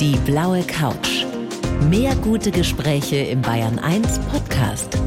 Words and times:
Die 0.00 0.16
blaue 0.26 0.62
Couch. 0.62 1.24
Mehr 1.88 2.14
gute 2.16 2.50
Gespräche 2.50 3.16
im 3.16 3.40
Bayern 3.40 3.78
1 3.78 4.18
Podcast. 4.30 4.98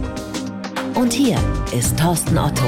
Und 0.96 1.14
hier 1.14 1.38
ist 1.78 2.00
Thorsten 2.00 2.36
Otto. 2.40 2.66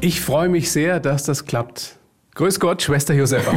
Ich 0.00 0.20
freue 0.20 0.48
mich 0.48 0.72
sehr, 0.72 0.98
dass 0.98 1.22
das 1.22 1.44
klappt. 1.44 1.98
Grüß 2.34 2.58
Gott, 2.58 2.82
Schwester 2.82 3.14
Josefa. 3.14 3.54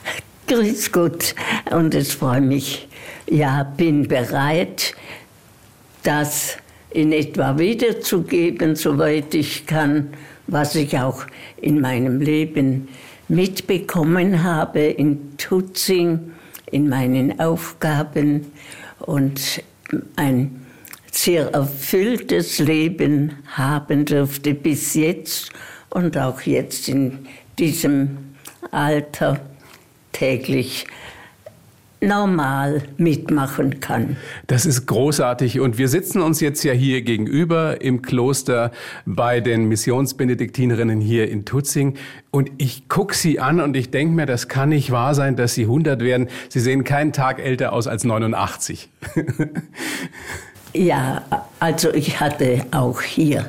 Grüß 0.48 0.92
Gott 0.92 1.34
und 1.70 1.94
es 1.94 2.12
freut 2.12 2.42
mich. 2.42 2.86
Ja, 3.26 3.62
bin 3.62 4.08
bereit, 4.08 4.92
das 6.02 6.58
in 6.90 7.12
etwa 7.12 7.58
wiederzugeben, 7.58 8.76
soweit 8.76 9.34
ich 9.34 9.66
kann, 9.66 10.10
was 10.46 10.74
ich 10.74 10.98
auch 10.98 11.24
in 11.56 11.80
meinem 11.80 12.20
Leben 12.20 12.88
mitbekommen 13.28 14.42
habe 14.42 14.80
in 14.80 15.36
Tutzing, 15.36 16.32
in 16.70 16.88
meinen 16.88 17.40
Aufgaben 17.40 18.52
und 19.00 19.62
ein 20.16 20.66
sehr 21.10 21.52
erfülltes 21.54 22.58
Leben 22.58 23.38
haben 23.46 24.04
durfte 24.04 24.54
bis 24.54 24.94
jetzt 24.94 25.50
und 25.90 26.18
auch 26.18 26.42
jetzt 26.42 26.88
in 26.88 27.26
diesem 27.58 28.18
Alter 28.70 29.40
täglich 30.12 30.86
normal 32.00 32.82
mitmachen 32.98 33.80
kann. 33.80 34.16
Das 34.46 34.66
ist 34.66 34.86
großartig 34.86 35.60
und 35.60 35.78
wir 35.78 35.88
sitzen 35.88 36.20
uns 36.20 36.40
jetzt 36.40 36.62
ja 36.62 36.72
hier 36.72 37.02
gegenüber 37.02 37.80
im 37.80 38.02
Kloster 38.02 38.70
bei 39.06 39.40
den 39.40 39.66
Missionsbenediktinerinnen 39.68 41.00
hier 41.00 41.30
in 41.30 41.44
Tutzing 41.44 41.94
und 42.30 42.50
ich 42.58 42.88
gucke 42.88 43.14
Sie 43.14 43.40
an 43.40 43.60
und 43.60 43.76
ich 43.76 43.90
denke 43.90 44.14
mir, 44.14 44.26
das 44.26 44.48
kann 44.48 44.68
nicht 44.68 44.90
wahr 44.90 45.14
sein, 45.14 45.36
dass 45.36 45.54
Sie 45.54 45.62
100 45.62 46.02
werden. 46.02 46.28
Sie 46.50 46.60
sehen 46.60 46.84
keinen 46.84 47.12
Tag 47.12 47.38
älter 47.38 47.72
aus 47.72 47.86
als 47.86 48.04
89. 48.04 48.90
ja, 50.74 51.24
also 51.60 51.94
ich 51.94 52.20
hatte 52.20 52.66
auch 52.72 53.00
hier 53.00 53.48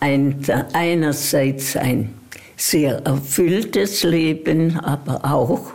ein, 0.00 0.36
einerseits 0.72 1.76
ein 1.76 2.14
sehr 2.56 3.04
erfülltes 3.04 4.02
Leben, 4.02 4.78
aber 4.80 5.24
auch 5.24 5.72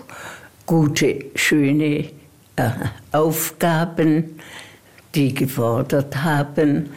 gute, 0.66 1.25
schöne 1.36 2.06
äh, 2.56 2.69
Aufgaben, 3.11 4.39
die 5.16 5.33
gefordert 5.33 6.23
haben 6.23 6.89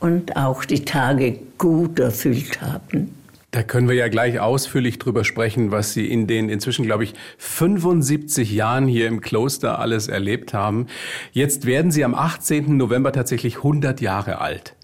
und 0.00 0.36
auch 0.36 0.64
die 0.64 0.84
Tage 0.84 1.38
gut 1.58 1.98
erfüllt 1.98 2.60
haben. 2.60 3.14
Da 3.52 3.62
können 3.62 3.88
wir 3.88 3.94
ja 3.94 4.08
gleich 4.08 4.38
ausführlich 4.38 4.98
drüber 4.98 5.24
sprechen, 5.24 5.70
was 5.70 5.94
Sie 5.94 6.06
in 6.06 6.26
den 6.26 6.50
inzwischen, 6.50 6.84
glaube 6.84 7.04
ich, 7.04 7.14
75 7.38 8.52
Jahren 8.52 8.86
hier 8.86 9.08
im 9.08 9.20
Kloster 9.22 9.78
alles 9.78 10.08
erlebt 10.08 10.52
haben. 10.52 10.88
Jetzt 11.32 11.64
werden 11.64 11.90
Sie 11.90 12.04
am 12.04 12.14
18. 12.14 12.76
November 12.76 13.12
tatsächlich 13.12 13.58
100 13.58 14.00
Jahre 14.02 14.40
alt. 14.40 14.74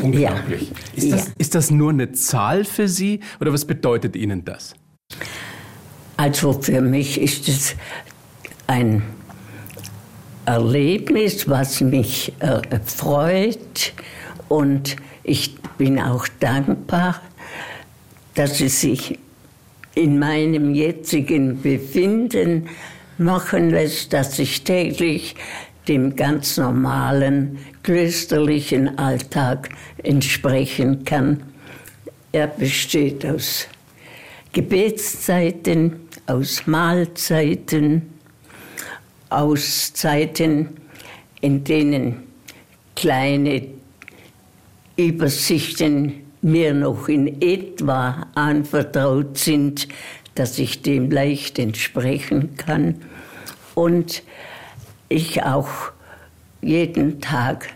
Unglaublich. 0.00 0.70
Ja. 0.70 1.02
Ist, 1.02 1.12
das, 1.12 1.26
ja. 1.26 1.32
ist 1.38 1.54
das 1.56 1.70
nur 1.70 1.90
eine 1.90 2.12
Zahl 2.12 2.64
für 2.64 2.86
Sie 2.86 3.20
oder 3.40 3.52
was 3.52 3.64
bedeutet 3.64 4.14
Ihnen 4.14 4.44
das? 4.44 4.74
Also 6.20 6.52
für 6.52 6.82
mich 6.82 7.18
ist 7.18 7.48
es 7.48 7.74
ein 8.66 9.02
Erlebnis, 10.44 11.48
was 11.48 11.80
mich 11.80 12.34
äh, 12.40 12.60
freut 12.84 13.94
und 14.50 14.96
ich 15.24 15.54
bin 15.78 15.98
auch 15.98 16.28
dankbar, 16.38 17.22
dass 18.34 18.60
es 18.60 18.82
sich 18.82 19.18
in 19.94 20.18
meinem 20.18 20.74
jetzigen 20.74 21.62
Befinden 21.62 22.68
machen 23.16 23.70
lässt, 23.70 24.12
dass 24.12 24.38
ich 24.38 24.62
täglich 24.62 25.36
dem 25.88 26.16
ganz 26.16 26.58
normalen 26.58 27.56
klösterlichen 27.82 28.98
Alltag 28.98 29.70
entsprechen 30.02 31.06
kann. 31.06 31.44
Er 32.30 32.46
besteht 32.46 33.24
aus 33.24 33.68
Gebetszeiten, 34.52 36.09
aus 36.30 36.66
Mahlzeiten, 36.66 38.02
aus 39.30 39.92
Zeiten, 39.92 40.68
in 41.40 41.64
denen 41.64 42.22
kleine 42.94 43.66
Übersichten 44.96 46.22
mir 46.40 46.72
noch 46.72 47.08
in 47.08 47.42
etwa 47.42 48.26
anvertraut 48.34 49.38
sind, 49.38 49.88
dass 50.36 50.58
ich 50.58 50.82
dem 50.82 51.10
leicht 51.10 51.58
entsprechen 51.58 52.56
kann. 52.56 53.02
Und 53.74 54.22
ich 55.08 55.42
auch 55.42 55.68
jeden 56.62 57.20
Tag 57.20 57.70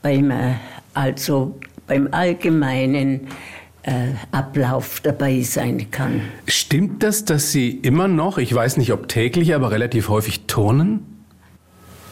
beim, 0.00 0.30
äh, 0.30 0.54
also 0.94 1.60
beim 1.86 2.08
allgemeinen 2.12 3.28
Ablauf 4.30 5.00
dabei 5.00 5.42
sein 5.42 5.90
kann. 5.90 6.22
Stimmt 6.46 7.02
das, 7.02 7.24
dass 7.24 7.52
Sie 7.52 7.70
immer 7.70 8.08
noch, 8.08 8.38
ich 8.38 8.54
weiß 8.54 8.78
nicht 8.78 8.92
ob 8.92 9.08
täglich, 9.08 9.54
aber 9.54 9.70
relativ 9.70 10.08
häufig 10.08 10.46
turnen? 10.46 11.24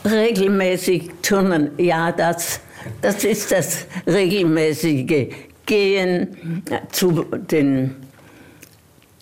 Regelmäßig 0.04 1.10
turnen, 1.22 1.70
ja, 1.78 2.12
das, 2.12 2.60
das 3.00 3.24
ist 3.24 3.52
das 3.52 3.86
regelmäßige 4.06 5.28
Gehen 5.64 6.62
zu 6.90 7.24
den 7.50 7.94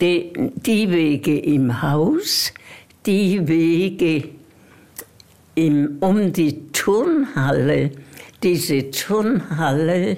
die, 0.01 0.33
die 0.37 0.91
Wege 0.91 1.39
im 1.39 1.83
Haus, 1.83 2.53
die 3.07 3.47
Wege 3.47 4.31
im, 5.55 5.99
um 6.01 6.33
die 6.33 6.73
Turnhalle. 6.73 7.91
Diese 8.43 8.91
Turnhalle 8.91 10.17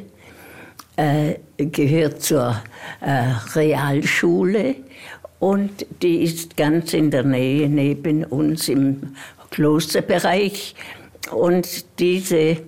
äh, 0.96 1.34
gehört 1.56 2.22
zur 2.22 2.62
äh, 3.00 3.32
Realschule 3.54 4.76
und 5.42 5.86
die 6.02 6.22
ist 6.22 6.56
ganz 6.56 6.92
in 6.92 7.10
der 7.10 7.24
Nähe 7.24 7.68
neben 7.68 8.22
uns 8.24 8.68
im 8.68 9.16
Klosterbereich. 9.50 10.74
Und 11.32 11.98
diese 11.98 12.58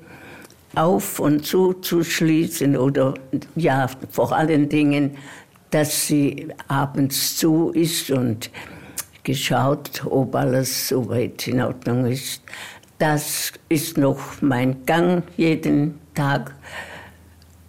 auf 0.75 1.21
und 1.21 1.47
zuzuschließen 1.47 2.77
oder 2.77 3.15
ja, 3.55 3.89
vor 4.11 4.33
allen 4.33 4.69
Dingen, 4.69 5.17
dass 5.71 6.09
sie 6.09 6.49
abends 6.69 7.37
zu 7.37 7.71
ist 7.71 8.11
und 8.11 8.51
geschaut, 9.23 10.05
ob 10.07 10.35
alles 10.35 10.89
soweit 10.89 11.47
in 11.47 11.61
Ordnung 11.61 12.07
ist. 12.07 12.43
Das 12.99 13.53
ist 13.69 13.99
noch 13.99 14.41
mein 14.41 14.85
Gang 14.85 15.23
jeden 15.37 16.01
Tag 16.15 16.55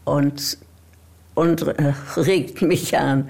und, 0.06 0.58
und 1.34 1.68
äh, 1.68 1.94
regt 2.16 2.62
mich 2.62 2.98
an, 2.98 3.30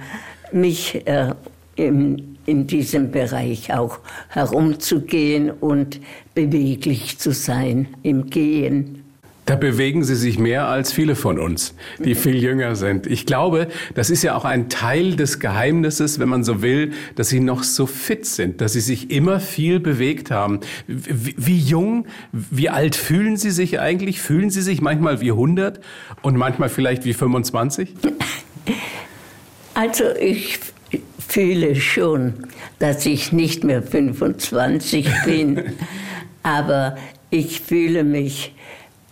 mich 0.51 1.07
äh, 1.07 1.33
in, 1.75 2.37
in 2.45 2.67
diesem 2.67 3.11
Bereich 3.11 3.73
auch 3.73 3.99
herumzugehen 4.29 5.49
und 5.49 5.99
beweglich 6.33 7.17
zu 7.17 7.31
sein 7.31 7.87
im 8.03 8.29
Gehen. 8.29 9.04
Da 9.45 9.55
bewegen 9.55 10.03
Sie 10.03 10.15
sich 10.15 10.39
mehr 10.39 10.67
als 10.67 10.91
viele 10.91 11.15
von 11.15 11.39
uns, 11.39 11.75
die 11.99 12.15
viel 12.15 12.35
jünger 12.35 12.75
sind. 12.75 13.05
Ich 13.05 13.27
glaube, 13.27 13.67
das 13.93 14.09
ist 14.09 14.23
ja 14.23 14.35
auch 14.35 14.43
ein 14.43 14.69
Teil 14.69 15.15
des 15.15 15.39
Geheimnisses, 15.39 16.17
wenn 16.17 16.29
man 16.29 16.43
so 16.43 16.63
will, 16.63 16.93
dass 17.15 17.29
Sie 17.29 17.39
noch 17.39 17.61
so 17.61 17.85
fit 17.85 18.25
sind, 18.25 18.59
dass 18.59 18.73
Sie 18.73 18.79
sich 18.79 19.11
immer 19.11 19.39
viel 19.39 19.79
bewegt 19.79 20.31
haben. 20.31 20.61
Wie, 20.87 21.35
wie 21.37 21.59
jung, 21.59 22.07
wie 22.31 22.69
alt 22.69 22.95
fühlen 22.95 23.37
Sie 23.37 23.51
sich 23.51 23.79
eigentlich? 23.79 24.19
Fühlen 24.19 24.49
Sie 24.49 24.63
sich 24.63 24.81
manchmal 24.81 25.21
wie 25.21 25.29
100 25.29 25.79
und 26.23 26.37
manchmal 26.37 26.69
vielleicht 26.69 27.05
wie 27.05 27.13
25? 27.13 27.93
Also 29.77 30.05
ich 30.17 30.57
fühle 31.27 31.75
schon, 31.75 32.47
dass 32.79 33.05
ich 33.05 33.33
nicht 33.33 33.65
mehr 33.65 33.83
25 33.83 35.05
bin, 35.25 35.61
aber 36.43 36.95
ich 37.29 37.59
fühle 37.59 38.05
mich 38.05 38.53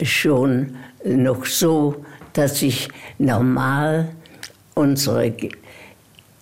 schon 0.01 0.75
noch 1.05 1.45
so, 1.45 2.03
dass 2.33 2.61
ich 2.61 2.87
normal 3.19 4.09
unsere 4.73 5.33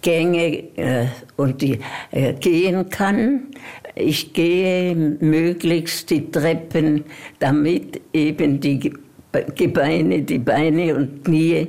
Gänge 0.02 0.64
äh, 0.78 1.06
und 1.38 1.62
die 1.62 1.80
äh, 2.12 2.34
gehen 2.34 2.90
kann. 2.90 3.48
Ich 3.96 4.34
gehe 4.34 4.96
möglichst 4.96 6.10
die 6.10 6.32
Treppen, 6.32 7.04
damit 7.40 8.02
eben 8.14 8.60
die 8.60 8.94
Gebeine, 9.56 10.22
die 10.22 10.40
Beine 10.40 10.96
und 10.96 11.24
Knie 11.24 11.68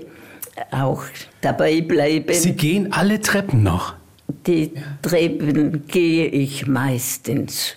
auch 0.70 1.02
dabei 1.40 1.81
bleiben. 1.81 2.32
Sie 2.32 2.55
gehen 2.55 2.93
alle 2.93 3.20
Treppen 3.20 3.62
noch? 3.62 3.94
Die. 4.46 4.73
Treppen 5.02 5.87
gehe 5.87 6.26
ich 6.26 6.67
meistens, 6.67 7.76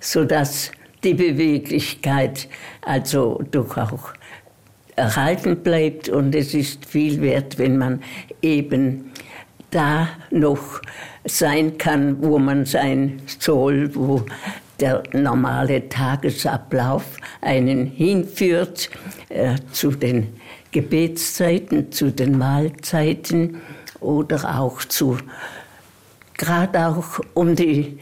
sodass 0.00 0.70
die 1.06 1.14
Beweglichkeit 1.14 2.48
also 2.82 3.42
doch 3.50 3.76
auch 3.76 4.12
erhalten 4.96 5.62
bleibt. 5.62 6.08
Und 6.08 6.34
es 6.34 6.52
ist 6.52 6.84
viel 6.84 7.20
wert, 7.22 7.58
wenn 7.58 7.78
man 7.78 8.02
eben 8.42 9.12
da 9.70 10.08
noch 10.30 10.82
sein 11.24 11.78
kann, 11.78 12.22
wo 12.22 12.38
man 12.38 12.64
sein 12.64 13.20
soll, 13.38 13.94
wo 13.94 14.24
der 14.80 15.02
normale 15.12 15.88
Tagesablauf 15.88 17.04
einen 17.40 17.86
hinführt 17.86 18.90
äh, 19.28 19.56
zu 19.72 19.92
den 19.92 20.34
Gebetszeiten, 20.72 21.92
zu 21.92 22.10
den 22.10 22.36
Mahlzeiten 22.36 23.62
oder 24.00 24.58
auch 24.58 24.84
zu, 24.84 25.16
gerade 26.36 26.86
auch 26.86 27.20
um 27.32 27.54
die 27.54 27.98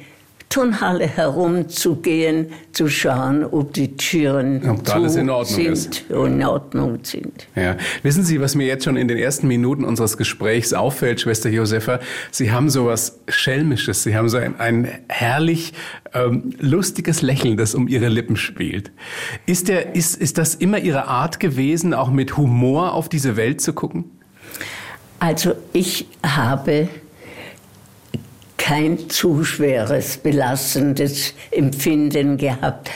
Turnhalle 0.55 1.09
herumzugehen, 1.09 2.47
zu 2.71 2.89
schauen, 2.89 3.43
ob 3.45 3.73
die 3.73 3.97
Türen 3.97 4.63
ob 4.71 4.89
alles 4.89 5.17
in 5.17 5.29
Ordnung 5.29 5.57
sind, 5.57 5.73
ist. 5.73 6.05
in 6.09 6.45
Ordnung 6.45 7.01
sind. 7.03 7.49
Ja. 7.57 7.77
Wissen 8.05 8.23
Sie, 8.23 8.41
was 8.41 8.55
mir 8.55 8.65
jetzt 8.65 8.85
schon 8.85 8.97
in 8.97 9.09
den 9.09 9.19
ersten 9.19 9.49
Minuten 9.49 9.85
unseres 9.85 10.17
Gesprächs 10.17 10.73
auffällt, 10.73 11.21
Schwester 11.21 11.51
Josefa? 11.51 11.99
Sie 12.31 12.53
haben 12.53 12.71
so 12.71 12.87
was 12.87 13.19
Schelmisches. 13.27 14.05
Sie 14.05 14.15
haben 14.15 14.29
so 14.29 14.37
ein, 14.37 14.61
ein 14.61 14.87
herrlich 15.09 15.73
ähm, 16.13 16.53
lustiges 16.61 17.21
Lächeln, 17.21 17.57
das 17.57 17.75
um 17.75 17.89
Ihre 17.89 18.09
Lippen 18.09 18.37
spielt. 18.37 18.93
Ist, 19.47 19.67
der, 19.67 19.97
ist, 19.97 20.15
ist 20.15 20.39
das 20.39 20.55
immer 20.55 20.79
Ihre 20.79 21.09
Art 21.09 21.41
gewesen, 21.41 21.95
auch 21.95 22.13
mit 22.13 22.37
Humor 22.37 22.93
auf 22.93 23.09
diese 23.09 23.37
Welt 23.37 23.61
zu 23.61 23.73
gucken? 23.73 24.05
Also 25.19 25.55
ich 25.73 26.07
habe 26.23 26.89
kein 28.65 29.11
zu 29.11 29.45
schweres, 29.45 30.17
belastendes 30.17 31.35
Empfinden 31.51 32.39
gehabt. 32.39 32.91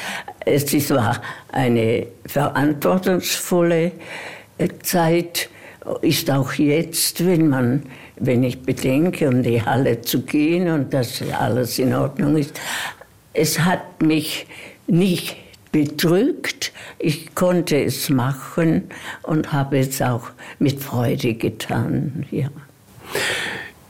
Es 0.47 0.88
war 0.88 1.20
eine 1.53 2.06
verantwortungsvolle 2.25 3.93
äh, 4.56 4.69
Zeit, 4.82 5.50
ist 6.00 6.31
auch 6.31 6.55
jetzt, 6.55 7.26
wenn 7.26 7.49
man, 7.49 7.82
wenn 8.17 8.44
ich 8.44 8.62
bedenke, 8.62 9.29
um 9.29 9.43
die 9.43 9.61
Halle 9.61 10.00
zu 10.00 10.23
gehen 10.23 10.70
und 10.70 10.94
dass 10.94 11.23
alles 11.38 11.79
in 11.79 11.93
Ordnung 11.93 12.38
ist. 12.38 12.59
Es 13.35 13.59
hat 13.59 14.00
mich 14.00 14.47
nicht 14.87 15.37
bedrückt. 15.71 16.73
Ich 16.99 17.35
konnte 17.35 17.85
es 17.85 18.09
machen 18.09 18.85
und 19.23 19.53
habe 19.53 19.81
es 19.81 20.00
auch 20.00 20.31
mit 20.59 20.81
Freude 20.81 21.35
getan. 21.35 22.25
Ja. 22.31 22.49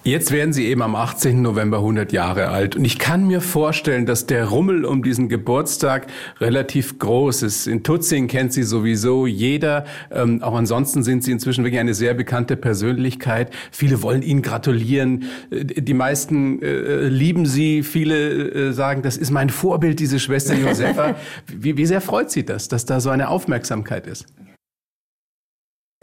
Jetzt 0.08 0.32
werden 0.32 0.55
Sie 0.55 0.64
eben 0.69 0.81
am 0.81 0.96
18. 0.96 1.43
November 1.43 1.76
100 1.81 2.12
Jahre 2.12 2.49
alt. 2.49 2.76
Und 2.76 2.87
ich 2.87 2.99
kann 2.99 3.26
mir 3.26 3.43
vorstellen, 3.43 4.06
dass 4.06 4.25
der 4.25 4.46
Rummel 4.46 4.87
um 4.87 5.02
diesen 5.02 5.28
Geburtstag 5.28 6.06
relativ 6.40 6.99
groß 6.99 7.43
ist. 7.43 7.66
In 7.66 7.82
Tutzing 7.82 8.26
kennt 8.26 8.55
Sie 8.55 8.62
sowieso 8.62 9.26
jeder. 9.26 9.84
Ähm, 10.10 10.43
auch 10.43 10.55
ansonsten 10.55 11.02
sind 11.02 11.25
Sie 11.25 11.31
inzwischen 11.31 11.62
wirklich 11.62 11.78
eine 11.78 11.93
sehr 11.93 12.14
bekannte 12.14 12.56
Persönlichkeit. 12.56 13.52
Viele 13.70 14.00
wollen 14.00 14.22
Ihnen 14.22 14.40
gratulieren. 14.40 15.25
Äh, 15.50 15.82
die 15.82 15.93
meisten 15.93 16.62
äh, 16.62 17.02
lieben 17.02 17.44
Sie. 17.44 17.82
Viele 17.82 18.69
äh, 18.69 18.72
sagen, 18.72 19.02
das 19.02 19.19
ist 19.19 19.31
mein 19.31 19.50
Vorbild, 19.50 20.00
diese 20.00 20.19
Schwester 20.19 20.55
Josefa. 20.55 21.16
wie, 21.49 21.76
wie 21.76 21.84
sehr 21.84 22.00
freut 22.00 22.31
Sie 22.31 22.46
das, 22.46 22.69
dass 22.69 22.87
da 22.87 23.00
so 23.00 23.10
eine 23.10 23.28
Aufmerksamkeit 23.28 24.06
ist? 24.06 24.25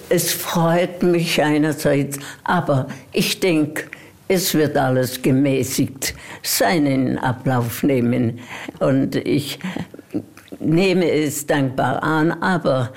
Es 0.10 0.32
freut 0.32 1.02
mich 1.02 1.42
einerseits, 1.42 2.20
aber 2.44 2.88
ich 3.12 3.40
denke, 3.40 3.86
es 4.28 4.54
wird 4.54 4.76
alles 4.78 5.22
gemäßigt 5.22 6.16
seinen 6.42 7.18
Ablauf 7.18 7.84
nehmen. 7.84 8.40
Und 8.80 9.16
ich 9.16 9.60
nehme 10.60 11.10
es 11.10 11.46
dankbar 11.46 12.02
an, 12.02 12.32
aber 12.32 12.92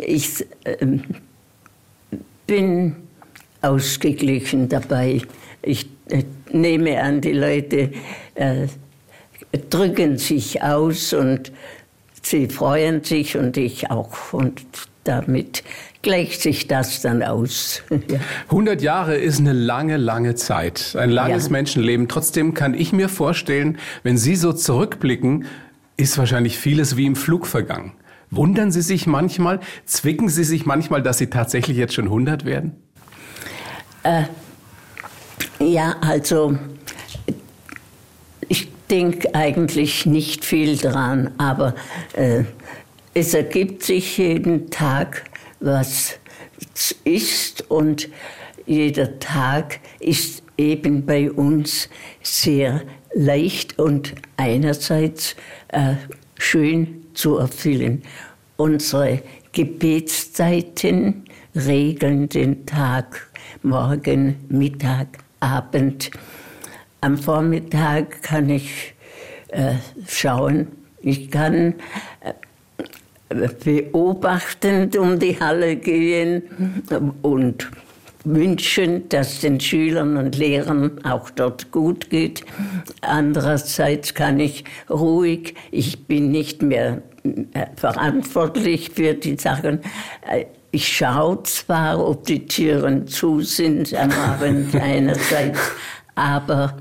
ich 0.00 0.46
äh, 0.64 0.86
bin 2.46 2.96
ausgeglichen 3.62 4.68
dabei. 4.68 5.20
Ich 5.62 5.86
äh, 6.08 6.24
nehme 6.50 7.00
an, 7.02 7.20
die 7.20 7.32
Leute 7.32 7.90
äh, 8.34 8.66
drücken 9.68 10.16
sich 10.16 10.62
aus 10.62 11.12
und 11.12 11.52
sie 12.22 12.48
freuen 12.48 13.02
sich 13.04 13.36
und 13.36 13.56
ich 13.56 13.90
auch. 13.90 14.32
Und 14.32 14.62
damit 15.04 15.62
gleicht 16.02 16.40
sich 16.40 16.66
das 16.66 17.02
dann 17.02 17.22
aus. 17.22 17.82
ja. 17.90 18.20
100 18.44 18.82
Jahre 18.82 19.16
ist 19.16 19.40
eine 19.40 19.52
lange, 19.52 19.96
lange 19.96 20.34
Zeit, 20.34 20.96
ein 20.98 21.10
langes 21.10 21.46
ja. 21.46 21.52
Menschenleben. 21.52 22.08
Trotzdem 22.08 22.54
kann 22.54 22.74
ich 22.74 22.92
mir 22.92 23.08
vorstellen, 23.08 23.78
wenn 24.02 24.16
Sie 24.16 24.36
so 24.36 24.52
zurückblicken, 24.52 25.46
ist 25.96 26.16
wahrscheinlich 26.16 26.58
vieles 26.58 26.96
wie 26.96 27.06
im 27.06 27.16
Flug 27.16 27.46
vergangen. 27.46 27.92
Wundern 28.30 28.70
Sie 28.70 28.82
sich 28.82 29.06
manchmal, 29.06 29.60
zwicken 29.84 30.28
Sie 30.28 30.44
sich 30.44 30.64
manchmal, 30.64 31.02
dass 31.02 31.18
Sie 31.18 31.26
tatsächlich 31.26 31.76
jetzt 31.76 31.94
schon 31.94 32.04
100 32.04 32.44
werden? 32.44 32.76
Äh, 34.02 34.22
ja, 35.58 35.96
also 36.00 36.56
ich 38.48 38.68
denke 38.88 39.34
eigentlich 39.34 40.06
nicht 40.06 40.44
viel 40.44 40.76
dran, 40.76 41.32
aber 41.38 41.74
äh, 42.14 42.44
es 43.12 43.34
ergibt 43.34 43.82
sich 43.82 44.16
jeden 44.16 44.70
Tag 44.70 45.29
was 45.60 46.18
ist 47.04 47.70
und 47.70 48.08
jeder 48.66 49.18
Tag 49.18 49.80
ist 49.98 50.42
eben 50.56 51.06
bei 51.06 51.30
uns 51.30 51.88
sehr 52.22 52.82
leicht 53.14 53.78
und 53.78 54.14
einerseits 54.36 55.34
äh, 55.68 55.94
schön 56.36 57.06
zu 57.14 57.38
erfüllen. 57.38 58.02
Unsere 58.56 59.22
Gebetszeiten 59.52 61.24
regeln 61.54 62.28
den 62.28 62.66
Tag, 62.66 63.30
morgen, 63.62 64.36
Mittag, 64.48 65.18
Abend. 65.40 66.10
Am 67.00 67.16
Vormittag 67.16 68.22
kann 68.22 68.50
ich 68.50 68.94
äh, 69.48 69.74
schauen, 70.06 70.68
ich 71.00 71.30
kann 71.30 71.74
äh, 72.20 72.34
beobachtend 73.30 74.96
um 74.96 75.18
die 75.18 75.38
Halle 75.38 75.76
gehen 75.76 76.42
und 77.22 77.70
wünschen, 78.24 79.08
dass 79.08 79.40
den 79.40 79.60
Schülern 79.60 80.16
und 80.16 80.36
Lehrern 80.36 81.02
auch 81.04 81.30
dort 81.30 81.70
gut 81.70 82.10
geht. 82.10 82.44
Andererseits 83.00 84.14
kann 84.14 84.40
ich 84.40 84.64
ruhig, 84.88 85.54
ich 85.70 86.06
bin 86.06 86.30
nicht 86.30 86.62
mehr 86.62 87.02
äh, 87.24 87.66
verantwortlich 87.76 88.90
für 88.90 89.14
die 89.14 89.36
Sachen. 89.36 89.80
Äh, 90.30 90.46
ich 90.72 90.86
schaue 90.88 91.42
zwar, 91.44 92.06
ob 92.06 92.26
die 92.26 92.46
Türen 92.46 93.06
zu 93.06 93.40
sind 93.40 93.92
am 93.94 94.10
Abend 94.12 94.74
einerseits, 94.80 95.58
aber 96.14 96.76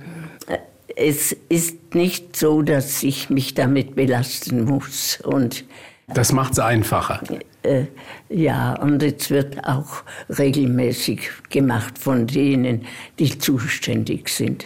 äh, 0.47 0.57
es 0.95 1.35
ist 1.47 1.95
nicht 1.95 2.35
so, 2.35 2.61
dass 2.61 3.01
ich 3.03 3.29
mich 3.29 3.53
damit 3.53 3.95
belasten 3.95 4.65
muss. 4.65 5.19
Und 5.23 5.63
das 6.13 6.33
macht 6.33 6.53
es 6.53 6.59
einfacher. 6.59 7.21
Äh, 7.63 7.85
ja, 8.29 8.73
und 8.75 9.03
es 9.03 9.29
wird 9.29 9.63
auch 9.65 10.03
regelmäßig 10.29 11.29
gemacht 11.49 11.97
von 11.97 12.27
denen, 12.27 12.85
die 13.19 13.37
zuständig 13.37 14.29
sind. 14.29 14.65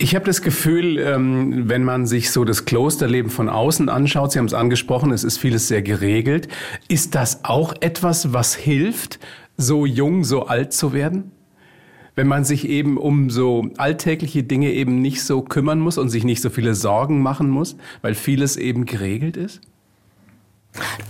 Ich 0.00 0.14
habe 0.14 0.24
das 0.24 0.42
Gefühl, 0.42 0.98
ähm, 0.98 1.68
wenn 1.68 1.82
man 1.82 2.06
sich 2.06 2.30
so 2.30 2.44
das 2.44 2.64
Klosterleben 2.64 3.30
von 3.30 3.48
außen 3.48 3.88
anschaut, 3.88 4.30
Sie 4.30 4.38
haben 4.38 4.46
es 4.46 4.54
angesprochen, 4.54 5.10
es 5.10 5.24
ist 5.24 5.38
vieles 5.38 5.66
sehr 5.66 5.82
geregelt. 5.82 6.46
Ist 6.86 7.16
das 7.16 7.44
auch 7.44 7.74
etwas, 7.80 8.32
was 8.32 8.54
hilft, 8.54 9.18
so 9.56 9.86
jung, 9.86 10.22
so 10.22 10.46
alt 10.46 10.72
zu 10.72 10.92
werden? 10.92 11.32
Wenn 12.14 12.28
man 12.28 12.44
sich 12.44 12.68
eben 12.68 12.96
um 12.96 13.30
so 13.30 13.70
alltägliche 13.76 14.44
Dinge 14.44 14.72
eben 14.72 15.00
nicht 15.00 15.22
so 15.22 15.42
kümmern 15.42 15.80
muss 15.80 15.98
und 15.98 16.10
sich 16.10 16.24
nicht 16.24 16.42
so 16.42 16.50
viele 16.50 16.74
Sorgen 16.74 17.20
machen 17.20 17.48
muss, 17.48 17.76
weil 18.02 18.14
vieles 18.14 18.56
eben 18.56 18.86
geregelt 18.86 19.36
ist? 19.36 19.60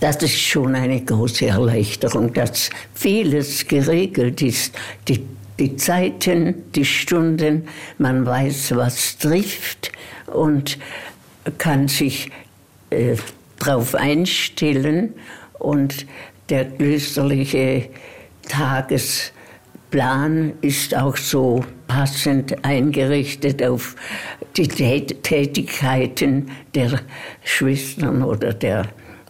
Das 0.01 0.17
ist 0.23 0.39
schon 0.39 0.75
eine 0.75 1.05
große 1.05 1.47
Erleichterung, 1.47 2.33
dass 2.33 2.71
vieles 2.95 3.67
geregelt 3.67 4.43
ist. 4.43 4.75
Die, 5.09 5.27
die 5.59 5.77
Zeiten, 5.77 6.71
die 6.75 6.85
Stunden, 6.85 7.69
man 7.99 8.25
weiß, 8.25 8.77
was 8.77 9.19
trifft 9.19 9.93
und 10.27 10.79
kann 11.59 11.89
sich 11.89 12.31
äh, 12.91 13.17
darauf 13.59 13.95
einstellen. 13.95 15.15
Und 15.59 16.07
der 16.49 16.67
klösterliche 16.67 17.89
Tagesplan 18.49 20.53
ist 20.61 20.97
auch 20.97 21.17
so 21.17 21.65
passend 21.89 22.65
eingerichtet 22.65 23.63
auf 23.63 23.97
die 24.57 24.69
Tätigkeiten 24.69 26.51
der 26.75 27.01
Schwestern 27.43 28.23
oder 28.23 28.53
der 28.53 28.87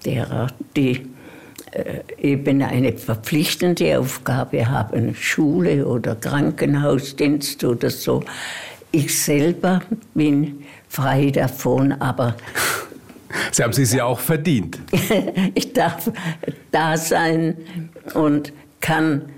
derer, 0.08 0.48
die 0.76 1.06
äh, 1.72 2.00
eben 2.20 2.62
eine 2.62 2.92
verpflichtende 2.92 3.98
Aufgabe 3.98 4.68
haben, 4.68 5.14
Schule 5.14 5.86
oder 5.86 6.14
Krankenhausdienst 6.14 7.62
oder 7.64 7.90
so. 7.90 8.22
Ich 8.90 9.22
selber 9.22 9.82
bin 10.14 10.64
frei 10.88 11.30
davon, 11.30 11.92
aber 11.92 12.36
Sie 13.52 13.62
haben 13.62 13.70
es 13.70 13.92
ja 13.92 14.04
auch 14.04 14.20
verdient. 14.20 14.78
ich 15.54 15.72
darf 15.74 16.10
da 16.70 16.96
sein 16.96 17.56
und 18.14 18.52
kann 18.80 19.28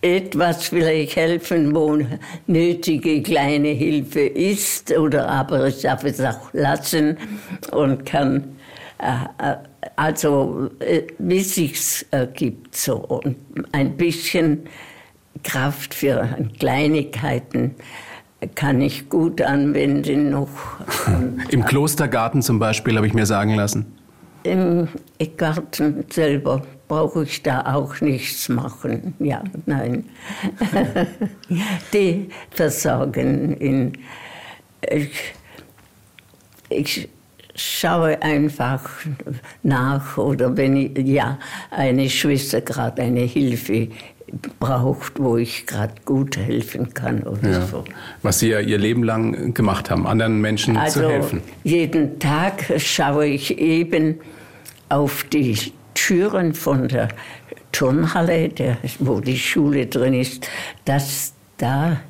etwas 0.00 0.68
vielleicht 0.68 1.16
helfen, 1.16 1.74
wo 1.74 1.98
nötige 2.46 3.22
kleine 3.22 3.68
Hilfe 3.68 4.20
ist, 4.20 4.96
oder 4.96 5.28
aber 5.28 5.66
ich 5.66 5.82
darf 5.82 6.04
es 6.04 6.20
auch 6.20 6.52
lassen 6.54 7.18
und 7.72 8.06
kann 8.06 8.56
äh, 8.98 9.50
äh 9.52 9.56
also 9.96 10.70
äh, 10.80 11.02
wie 11.18 11.40
sich's 11.40 12.04
ergibt 12.10 12.76
so 12.76 12.96
und 12.96 13.36
ein 13.72 13.96
bisschen 13.96 14.66
Kraft 15.42 15.94
für 15.94 16.36
Kleinigkeiten 16.58 17.76
kann 18.54 18.80
ich 18.80 19.08
gut 19.08 19.42
anwenden 19.42 20.30
noch. 20.30 20.48
Im 21.50 21.64
Klostergarten 21.64 22.42
zum 22.42 22.58
Beispiel 22.58 22.96
habe 22.96 23.06
ich 23.06 23.14
mir 23.14 23.26
sagen 23.26 23.54
lassen. 23.54 23.86
Im 24.44 24.88
Garten 25.36 26.04
selber 26.10 26.62
brauche 26.86 27.24
ich 27.24 27.42
da 27.42 27.74
auch 27.74 28.00
nichts 28.00 28.48
machen. 28.48 29.14
Ja, 29.18 29.42
nein. 29.66 30.04
Die 31.92 32.28
versorgen 32.50 33.56
in. 33.56 33.92
Ich, 34.88 35.34
ich 36.68 37.08
schaue 37.58 38.22
einfach 38.22 38.88
nach 39.62 40.16
oder 40.16 40.56
wenn 40.56 40.76
ich, 40.76 40.98
ja, 41.06 41.38
eine 41.70 42.08
Schwester 42.08 42.60
gerade 42.60 43.02
eine 43.02 43.20
Hilfe 43.20 43.88
braucht, 44.60 45.18
wo 45.18 45.36
ich 45.36 45.66
gerade 45.66 45.94
gut 46.04 46.36
helfen 46.36 46.92
kann 46.92 47.22
oder 47.22 47.50
ja. 47.50 47.66
so. 47.66 47.84
Was 48.22 48.40
Sie 48.40 48.50
ja 48.50 48.60
Ihr 48.60 48.78
Leben 48.78 49.02
lang 49.02 49.54
gemacht 49.54 49.90
haben, 49.90 50.06
anderen 50.06 50.40
Menschen 50.40 50.76
also 50.76 51.00
zu 51.00 51.08
helfen. 51.08 51.42
Jeden 51.64 52.18
Tag 52.18 52.64
schaue 52.76 53.26
ich 53.26 53.58
eben 53.58 54.20
auf 54.88 55.24
die 55.24 55.72
Türen 55.94 56.54
von 56.54 56.88
der 56.88 57.08
Turnhalle, 57.72 58.48
der, 58.48 58.78
wo 58.98 59.20
die 59.20 59.38
Schule 59.38 59.86
drin 59.86 60.14
ist, 60.14 60.48
dass 60.84 61.32
da 61.56 62.00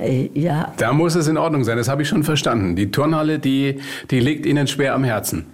äh, 0.00 0.30
ja. 0.34 0.72
Da 0.76 0.92
muss 0.92 1.14
es 1.14 1.28
in 1.28 1.36
Ordnung 1.36 1.64
sein, 1.64 1.76
das 1.76 1.88
habe 1.88 2.02
ich 2.02 2.08
schon 2.08 2.24
verstanden. 2.24 2.76
Die 2.76 2.90
Turnhalle, 2.90 3.38
die, 3.38 3.80
die 4.10 4.20
liegt 4.20 4.46
Ihnen 4.46 4.66
schwer 4.66 4.94
am 4.94 5.04
Herzen, 5.04 5.46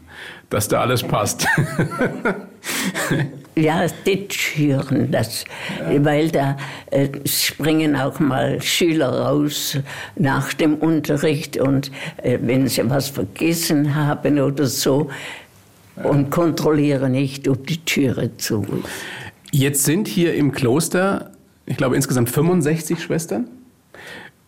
dass 0.50 0.69
da 0.69 0.81
alles 0.81 1.03
passt. 1.03 1.47
Ja, 3.59 3.87
die 4.05 4.29
Türen, 4.29 5.11
das, 5.11 5.47
weil 5.88 6.31
da 6.31 6.59
äh, 6.91 7.09
springen 7.25 7.97
auch 7.97 8.21
mal 8.21 8.61
Schüler 8.61 9.09
raus 9.09 9.79
nach 10.15 10.53
dem 10.53 10.75
Unterricht 10.75 11.57
und 11.57 11.91
äh, 12.19 12.38
wenn 12.43 12.69
sie 12.69 12.88
was 12.91 13.09
vergessen 13.09 13.95
haben 13.95 14.38
oder 14.41 14.67
so 14.67 15.09
und 16.03 16.29
kontrollieren 16.29 17.12
nicht, 17.12 17.49
ob 17.49 17.67
die 17.67 17.83
Türe 17.83 18.37
zu 18.37 18.61
ist. 18.61 18.91
Jetzt 19.53 19.85
sind 19.85 20.07
hier 20.07 20.35
im 20.35 20.53
Kloster, 20.53 21.31
ich 21.65 21.79
glaube 21.79 21.97
insgesamt 21.97 22.29
65 22.29 23.03
Schwestern. 23.03 23.49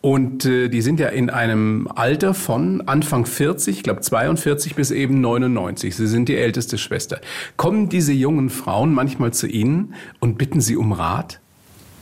Und 0.01 0.45
äh, 0.45 0.69
die 0.69 0.81
sind 0.81 0.99
ja 0.99 1.09
in 1.09 1.29
einem 1.29 1.89
Alter 1.93 2.33
von 2.33 2.81
Anfang 2.87 3.25
40, 3.25 3.77
ich 3.77 3.83
glaube 3.83 3.99
42 3.99 4.75
bis 4.75 4.91
eben 4.91 5.19
99. 5.19 5.95
Sie 5.95 6.07
sind 6.07 6.29
die 6.29 6.37
älteste 6.37 6.77
Schwester. 6.77 7.19
Kommen 7.57 7.89
diese 7.89 8.13
jungen 8.13 8.49
Frauen 8.49 8.93
manchmal 8.93 9.33
zu 9.33 9.47
Ihnen 9.47 9.93
und 10.19 10.37
bitten 10.37 10.61
Sie 10.61 10.77
um 10.77 10.93
Rat? 10.93 11.39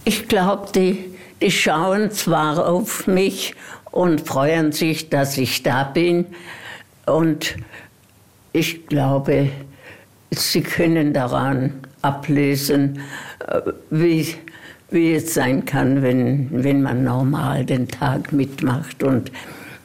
Ich 0.05 0.27
glaube, 0.27 0.67
die, 0.75 1.05
die 1.41 1.49
schauen 1.49 2.11
zwar 2.11 2.67
auf 2.67 3.07
mich 3.07 3.55
und 3.91 4.21
freuen 4.21 4.71
sich, 4.71 5.09
dass 5.09 5.37
ich 5.39 5.63
da 5.63 5.83
bin. 5.83 6.27
Und 7.07 7.57
ich 8.53 8.85
glaube, 8.87 9.49
sie 10.29 10.61
können 10.61 11.13
daran 11.13 11.73
ablesen, 12.03 12.99
äh, 13.47 13.61
wie 13.89 14.35
wie 14.89 15.13
es 15.13 15.33
sein 15.33 15.65
kann, 15.65 16.01
wenn, 16.01 16.49
wenn 16.51 16.81
man 16.81 17.03
normal 17.03 17.65
den 17.65 17.87
Tag 17.87 18.31
mitmacht. 18.31 19.03
Und 19.03 19.31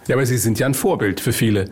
ja, 0.07 0.17
aber 0.17 0.27
Sie 0.27 0.39
sind 0.39 0.59
ja 0.59 0.67
ein 0.67 0.75
Vorbild 0.75 1.21
für 1.21 1.33
viele. 1.33 1.71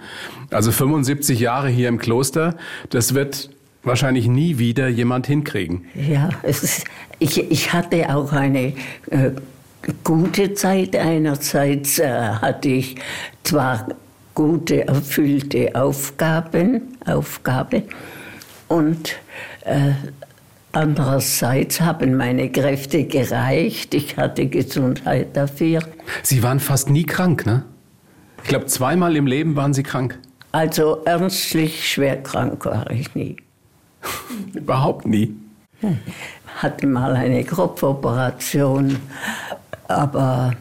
Also 0.50 0.72
75 0.72 1.40
Jahre 1.40 1.68
hier 1.68 1.88
im 1.88 1.98
Kloster, 1.98 2.56
das 2.90 3.14
wird 3.14 3.50
wahrscheinlich 3.82 4.26
nie 4.26 4.58
wieder 4.58 4.88
jemand 4.88 5.26
hinkriegen. 5.26 5.84
Ja, 5.94 6.28
ist, 6.42 6.84
ich, 7.18 7.50
ich 7.50 7.72
hatte 7.72 8.14
auch 8.14 8.32
eine 8.32 8.74
äh, 9.10 9.30
gute 10.04 10.54
Zeit. 10.54 10.96
Einerseits 10.96 11.98
äh, 11.98 12.08
hatte 12.08 12.68
ich 12.68 12.96
zwar 13.42 13.88
gute, 14.34 14.86
erfüllte 14.86 15.74
Aufgaben, 15.74 16.96
Aufgabe 17.04 17.82
und 18.68 19.16
äh, 19.64 19.92
Andererseits 20.72 21.80
haben 21.80 22.16
meine 22.16 22.50
Kräfte 22.50 23.04
gereicht. 23.04 23.92
Ich 23.94 24.16
hatte 24.16 24.46
Gesundheit 24.46 25.36
dafür. 25.36 25.82
Sie 26.22 26.42
waren 26.42 26.60
fast 26.60 26.90
nie 26.90 27.04
krank, 27.04 27.44
ne? 27.44 27.64
Ich 28.42 28.48
glaube, 28.48 28.66
zweimal 28.66 29.16
im 29.16 29.26
Leben 29.26 29.56
waren 29.56 29.74
Sie 29.74 29.82
krank. 29.82 30.18
Also 30.52 31.02
ernstlich 31.04 31.88
schwer 31.88 32.22
krank 32.22 32.64
war 32.64 32.90
ich 32.90 33.14
nie. 33.14 33.36
Überhaupt 34.54 35.06
nie. 35.06 35.34
Hatte 36.56 36.86
mal 36.86 37.14
eine 37.14 37.44
Kopfoperation, 37.44 38.96
aber 39.88 40.54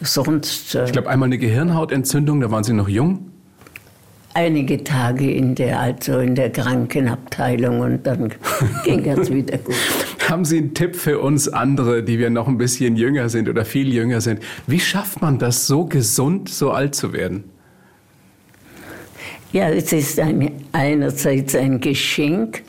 sonst. 0.00 0.74
Äh, 0.74 0.86
ich 0.86 0.92
glaube, 0.92 1.08
einmal 1.08 1.28
eine 1.28 1.38
Gehirnhautentzündung, 1.38 2.40
da 2.40 2.50
waren 2.50 2.64
Sie 2.64 2.72
noch 2.72 2.88
jung 2.88 3.31
einige 4.34 4.82
Tage 4.84 5.30
in 5.30 5.54
der, 5.54 5.80
also 5.80 6.18
in 6.18 6.34
der 6.34 6.50
Krankenabteilung 6.50 7.80
und 7.80 8.06
dann 8.06 8.32
ging 8.84 9.04
es 9.06 9.30
wieder 9.30 9.58
gut. 9.58 9.74
Haben 10.28 10.44
Sie 10.44 10.58
einen 10.58 10.74
Tipp 10.74 10.96
für 10.96 11.18
uns 11.18 11.48
andere, 11.48 12.02
die 12.02 12.18
wir 12.18 12.30
noch 12.30 12.48
ein 12.48 12.58
bisschen 12.58 12.96
jünger 12.96 13.28
sind 13.28 13.48
oder 13.48 13.64
viel 13.64 13.92
jünger 13.92 14.20
sind? 14.20 14.40
Wie 14.66 14.80
schafft 14.80 15.20
man 15.20 15.38
das, 15.38 15.66
so 15.66 15.84
gesund, 15.84 16.48
so 16.48 16.70
alt 16.70 16.94
zu 16.94 17.12
werden? 17.12 17.44
Ja, 19.52 19.68
es 19.68 19.92
ist 19.92 20.18
ein, 20.18 20.50
einerseits 20.72 21.54
ein 21.54 21.80
Geschenk, 21.80 22.62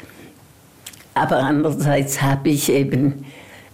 aber 1.14 1.38
andererseits 1.38 2.22
habe 2.22 2.50
ich 2.50 2.70
eben 2.70 3.24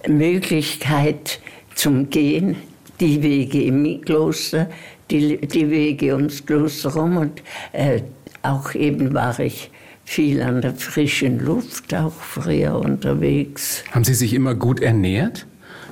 Möglichkeit 0.07 1.39
zum 1.73 2.09
Gehen, 2.09 2.57
die 2.99 3.23
Wege 3.23 3.63
im 3.63 4.01
Kloster, 4.01 4.69
die, 5.11 5.37
die 5.37 5.69
Wege 5.69 6.15
ums 6.15 6.45
Kloster 6.45 6.93
rum 6.93 7.17
und 7.17 7.41
äh, 7.73 8.01
auch 8.41 8.73
eben 8.73 9.13
war 9.13 9.39
ich 9.39 9.71
viel 10.05 10.41
an 10.41 10.61
der 10.61 10.73
frischen 10.73 11.39
Luft, 11.39 11.93
auch 11.93 12.13
früher 12.13 12.79
unterwegs. 12.79 13.83
Haben 13.91 14.03
Sie 14.03 14.15
sich 14.15 14.33
immer 14.33 14.55
gut 14.55 14.79
ernährt? 14.79 15.45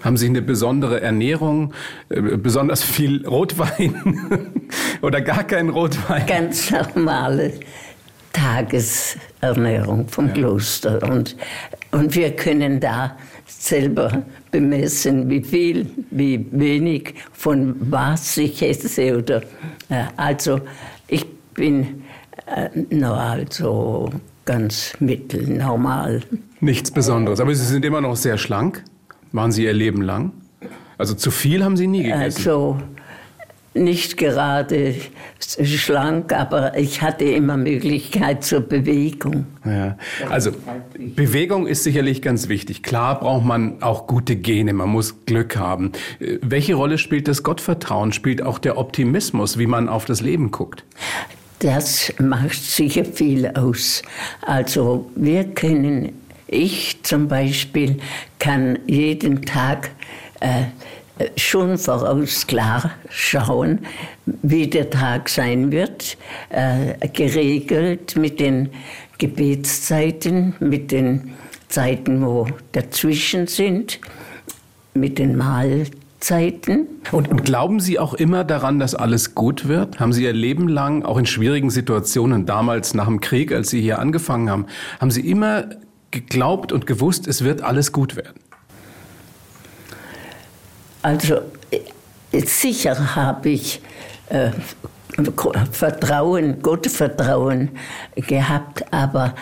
Haben 0.04 0.18
Sie 0.18 0.28
eine 0.28 0.42
besondere 0.42 1.02
Ernährung, 1.02 1.74
äh, 2.10 2.22
besonders 2.22 2.84
viel 2.84 3.26
Rotwein 3.28 4.40
oder 5.02 5.22
gar 5.22 5.44
kein 5.44 5.70
Rotwein? 5.70 6.26
Ganz 6.26 6.72
normale 6.72 7.54
Tagesernährung 8.34 10.08
vom 10.08 10.28
ja. 10.28 10.34
Kloster. 10.34 11.04
Und, 11.04 11.36
und 11.92 12.16
wir 12.16 12.36
können 12.36 12.80
da 12.80 13.18
selber 13.46 14.24
bemessen, 14.51 15.30
wie 15.30 15.42
viel, 15.42 15.88
wie 16.12 16.46
wenig, 16.51 17.16
von 17.32 17.75
was 17.80 18.38
ich 18.38 18.62
esse. 18.62 19.18
Oder, 19.18 19.42
äh, 19.89 20.06
also 20.16 20.62
ich 21.08 21.25
bin 21.54 22.04
äh, 22.46 22.70
nur 22.89 23.18
also 23.18 24.10
ganz 24.46 24.94
mittelnormal. 25.00 26.22
Nichts 26.60 26.92
Besonderes. 26.92 27.39
Aber 27.39 27.54
Sie 27.54 27.66
sind 27.66 27.86
immer 27.86 28.01
noch 28.01 28.16
sehr 28.16 28.38
schlank. 28.38 28.84
Waren 29.32 29.51
Sie 29.51 29.66
Ihr 29.66 29.74
Leben 29.74 30.01
lang? 30.01 30.32
Also 30.98 31.13
zu 31.13 31.30
viel 31.32 31.63
haben 31.63 31.77
Sie 31.77 31.88
nie 31.88 32.04
gegessen? 32.04 32.24
Also 32.24 32.77
nicht 33.74 34.18
gerade 34.18 34.96
schlank, 35.40 36.34
aber 36.34 36.78
ich 36.78 37.02
hatte 37.02 37.26
immer 37.26 37.58
Möglichkeit 37.58 38.44
zur 38.44 38.62
Bewegung. 38.62 39.46
Ja. 39.66 39.98
Also 40.30 40.52
Bewegung 40.98 41.68
ist 41.68 41.84
sicherlich 41.84 42.22
ganz 42.22 42.50
wichtig. 42.50 42.84
Klar 42.84 43.20
braucht 43.20 43.46
man 43.46 43.82
auch 43.84 44.08
gute 44.08 44.36
Gene, 44.36 44.74
man 44.74 44.90
muss 44.90 45.26
Glück 45.26 45.58
haben. 45.58 45.92
Welche 46.20 46.76
Rolle 46.76 46.98
spielt 46.98 47.28
das 47.28 47.44
Gottvertrauen? 47.44 48.14
Spielt 48.14 48.42
auch 48.42 48.60
der 48.60 48.78
Optimismus, 48.78 49.58
wie 49.58 49.68
man 49.68 49.90
auf 49.90 50.06
das 50.06 50.22
Leben 50.22 50.52
guckt? 50.52 50.84
Das 51.60 52.14
macht 52.20 52.64
sicher 52.64 53.04
viel 53.04 53.48
aus. 53.48 54.04
Also 54.42 55.10
wir 55.16 55.44
können, 55.44 56.14
ich 56.48 57.02
zum 57.04 57.28
Beispiel, 57.28 57.98
kann 58.38 58.78
jeden 58.86 59.42
Tag 59.42 59.90
äh, 60.40 60.66
schon 61.36 61.78
voraus 61.78 62.48
klar 62.48 62.92
schauen, 63.10 63.80
wie 64.26 64.68
der 64.68 64.90
Tag 64.90 65.30
sein 65.30 65.72
wird, 65.72 66.18
äh, 66.50 67.08
geregelt 67.10 68.16
mit 68.16 68.40
den 68.40 68.70
Gebetszeiten, 69.18 70.56
mit 70.60 70.92
den 70.92 71.34
Zeiten, 71.70 72.26
wo 72.26 72.48
dazwischen 72.72 73.48
sind, 73.48 74.00
mit 74.94 75.20
den 75.20 75.36
Mahlzeiten. 75.36 76.88
Und, 77.12 77.30
und, 77.30 77.46
glauben 77.46 77.80
Sie 77.80 78.00
auch 78.00 78.14
immer 78.14 78.44
daran, 78.44 78.80
dass 78.80 78.96
alles 78.96 79.36
gut 79.36 79.68
wird? 79.68 80.00
Haben 80.00 80.14
Sie 80.14 80.24
Ihr 80.24 80.34
Leben 80.34 80.68
lang, 80.68 81.04
auch 81.04 81.18
in 81.18 81.26
schwierigen 81.26 81.70
Situationen, 81.70 82.46
damals 82.46 82.94
nach 82.94 83.06
dem 83.06 83.22
Krieg, 83.22 83.52
als 83.52 83.70
Sie 83.70 83.82
hier 83.82 84.00
angefangen 84.00 84.50
haben, 84.50 84.66
haben 85.00 85.12
Sie 85.12 85.28
immer 85.28 85.66
geglaubt 86.12 86.72
und 86.72 86.88
gewusst, 86.88 87.28
es 87.28 87.44
wird 87.44 87.62
alles 87.62 87.92
gut 87.92 88.16
werden? 88.16 88.47
Also 91.08 91.36
äh, 91.72 92.42
sicher 92.42 93.16
habe 93.16 93.52
ich 93.52 93.82
äh, 94.28 94.50
Vertrauen, 95.72 96.62
Gottvertrauen 96.62 97.70
gehabt, 98.16 98.84
aber 98.92 99.34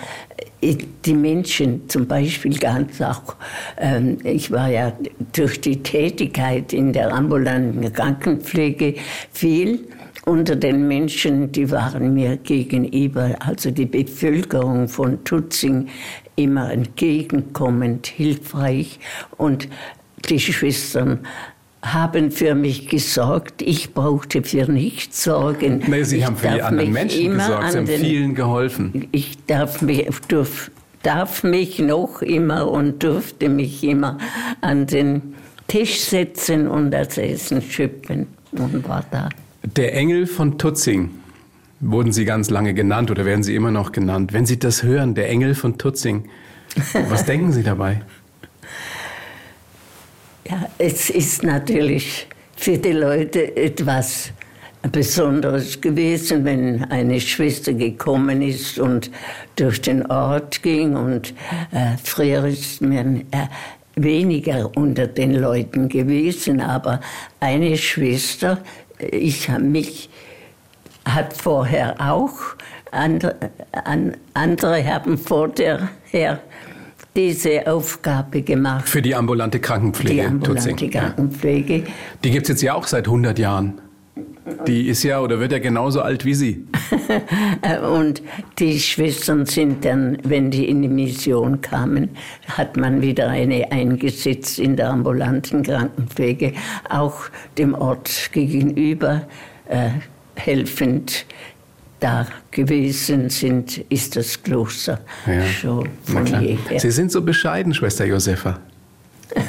äh, 0.61 0.75
die 1.03 1.15
Menschen, 1.15 1.89
zum 1.89 2.05
Beispiel 2.05 2.59
ganz 2.59 3.01
auch, 3.01 3.35
ähm, 3.79 4.19
ich 4.23 4.51
war 4.51 4.69
ja 4.69 4.93
durch 5.33 5.59
die 5.59 5.81
Tätigkeit 5.81 6.71
in 6.71 6.93
der 6.93 7.11
ambulanten 7.11 7.91
Krankenpflege 7.91 8.93
viel 9.31 9.87
unter 10.25 10.55
den 10.55 10.87
Menschen, 10.87 11.51
die 11.51 11.71
waren 11.71 12.13
mir 12.13 12.37
gegenüber, 12.37 13.37
also 13.39 13.71
die 13.71 13.87
Bevölkerung 13.87 14.87
von 14.87 15.23
Tutzing, 15.23 15.87
immer 16.35 16.71
entgegenkommend, 16.71 18.05
hilfreich 18.05 18.99
und 19.37 19.67
die 20.29 20.39
Schwestern 20.39 21.19
haben 21.93 22.31
für 22.31 22.55
mich 22.55 22.87
gesorgt. 22.87 23.61
Ich 23.61 23.93
brauchte 23.93 24.43
für 24.43 24.71
nichts 24.71 25.23
sorgen. 25.23 25.83
Nee, 25.87 26.03
Sie 26.03 26.17
ich 26.17 26.25
haben 26.25 26.35
für 26.35 26.49
die 26.49 26.61
anderen 26.61 26.91
Menschen 26.91 27.31
gesorgt. 27.31 27.71
Sie 27.71 27.77
haben 27.77 27.85
den, 27.85 28.01
vielen 28.01 28.35
geholfen. 28.35 29.07
Ich 29.11 29.37
darf 29.45 29.81
mich, 29.81 30.07
durf, 30.27 30.71
darf 31.03 31.43
mich 31.43 31.79
noch 31.79 32.21
immer 32.21 32.69
und 32.69 33.03
durfte 33.03 33.49
mich 33.49 33.83
immer 33.83 34.17
an 34.61 34.87
den 34.87 35.35
Tisch 35.67 36.01
setzen 36.01 36.67
und 36.67 36.91
das 36.91 37.17
Essen 37.17 37.61
schüppen 37.61 38.27
und 38.51 38.87
war 38.87 39.05
da. 39.11 39.29
Der 39.75 39.95
Engel 39.95 40.27
von 40.27 40.57
Tutzing 40.57 41.09
wurden 41.79 42.11
Sie 42.11 42.25
ganz 42.25 42.49
lange 42.49 42.73
genannt 42.73 43.11
oder 43.11 43.25
werden 43.25 43.43
Sie 43.43 43.55
immer 43.55 43.71
noch 43.71 43.91
genannt. 43.91 44.33
Wenn 44.33 44.45
Sie 44.45 44.59
das 44.59 44.83
hören, 44.83 45.15
der 45.15 45.29
Engel 45.29 45.55
von 45.55 45.77
Tutzing, 45.77 46.25
was 47.09 47.25
denken 47.25 47.51
Sie 47.51 47.63
dabei? 47.63 48.01
Ja, 50.47 50.69
es 50.77 51.09
ist 51.09 51.41
natürlich 51.41 52.27
für 52.55 52.77
die 52.77 52.91
Leute 52.91 53.57
etwas 53.57 54.31
Besonderes 54.91 55.81
gewesen, 55.81 56.45
wenn 56.45 56.83
eine 56.91 57.19
Schwester 57.19 57.73
gekommen 57.73 58.43
ist 58.43 58.77
und 58.77 59.09
durch 59.55 59.81
den 59.81 60.05
Ort 60.05 60.61
ging. 60.61 60.95
Und 60.95 61.33
äh, 61.71 61.97
früher 62.03 62.45
ist 62.45 62.79
man 62.83 63.21
äh, 63.31 63.47
weniger 63.95 64.69
unter 64.75 65.07
den 65.07 65.33
Leuten 65.33 65.89
gewesen, 65.89 66.61
aber 66.61 66.99
eine 67.39 67.75
Schwester, 67.75 68.59
ich 68.99 69.49
habe 69.49 69.63
mich, 69.63 70.11
hat 71.05 71.33
vorher 71.35 71.95
auch, 71.99 72.37
andere, 72.91 73.35
andere 74.35 74.85
haben 74.85 75.17
vorher 75.17 75.89
diese 77.15 77.67
Aufgabe 77.67 78.41
gemacht. 78.41 78.87
Für 78.87 79.01
die 79.01 79.15
ambulante 79.15 79.59
Krankenpflege. 79.59 80.13
Die 80.13 80.21
ambulante 80.21 80.69
Tutzing. 80.69 80.91
Krankenpflege. 80.91 81.83
Die 82.23 82.31
gibt 82.31 82.43
es 82.43 82.49
jetzt 82.49 82.61
ja 82.61 82.73
auch 82.73 82.87
seit 82.87 83.05
100 83.05 83.39
Jahren. 83.39 83.81
Die 84.67 84.87
ist 84.87 85.01
ja 85.03 85.21
oder 85.21 85.39
wird 85.39 85.51
ja 85.51 85.59
genauso 85.59 86.01
alt 86.01 86.23
wie 86.23 86.35
Sie. 86.35 86.67
und 87.95 88.21
die 88.59 88.79
Schwestern 88.79 89.45
sind 89.45 89.83
dann, 89.83 90.19
wenn 90.23 90.51
die 90.51 90.69
in 90.69 90.83
die 90.83 90.87
Mission 90.87 91.61
kamen, 91.61 92.09
hat 92.47 92.77
man 92.77 93.01
wieder 93.01 93.29
eine 93.29 93.71
eingesetzt 93.71 94.59
in 94.59 94.75
der 94.75 94.91
ambulanten 94.91 95.63
Krankenpflege, 95.63 96.53
auch 96.89 97.23
dem 97.57 97.73
Ort 97.73 98.29
gegenüber 98.33 99.23
äh, 99.67 99.89
helfend 100.35 101.25
da 102.05 102.27
gewesen 102.51 103.29
sind, 103.31 103.79
ist 103.89 104.15
das 104.15 104.43
Kloster 104.43 104.99
ja. 105.25 105.43
schon 105.43 105.89
von 106.03 106.25
jeher. 106.25 106.79
Sie 106.79 106.91
sind 106.91 107.11
so 107.11 107.21
bescheiden, 107.21 107.73
Schwester 107.73 108.05
Josefa. 108.05 108.59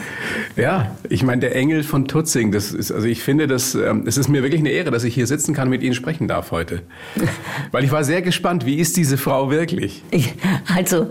Ja, 0.56 0.96
ich 1.10 1.22
meine, 1.22 1.42
der 1.42 1.54
Engel 1.54 1.82
von 1.82 2.08
Tutzing, 2.08 2.50
das 2.50 2.72
ist, 2.72 2.90
also 2.90 3.06
ich 3.06 3.22
finde, 3.22 3.46
das, 3.46 3.74
ähm, 3.74 4.04
es 4.06 4.16
ist 4.16 4.28
mir 4.28 4.42
wirklich 4.42 4.62
eine 4.62 4.70
Ehre, 4.70 4.90
dass 4.90 5.04
ich 5.04 5.12
hier 5.12 5.26
sitzen 5.26 5.52
kann 5.52 5.64
und 5.64 5.72
mit 5.72 5.82
Ihnen 5.82 5.94
sprechen 5.94 6.28
darf 6.28 6.50
heute. 6.50 6.80
Weil 7.72 7.84
ich 7.84 7.92
war 7.92 8.04
sehr 8.04 8.22
gespannt, 8.22 8.64
wie 8.64 8.76
ist 8.76 8.96
diese 8.96 9.18
Frau 9.18 9.50
wirklich? 9.50 10.02
Also, 10.74 11.10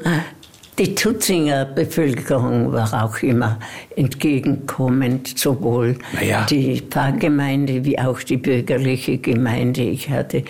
die 0.79 0.95
Tutzinger 0.95 1.65
Bevölkerung 1.65 2.73
war 2.73 3.05
auch 3.05 3.19
immer 3.19 3.59
entgegenkommend, 3.95 5.37
sowohl 5.37 5.99
naja. 6.13 6.47
die 6.49 6.81
Pfarrgemeinde 6.81 7.85
wie 7.85 7.99
auch 7.99 8.23
die 8.23 8.37
bürgerliche 8.37 9.19
Gemeinde. 9.19 9.83
Ich 9.83 10.09
hatte 10.09 10.43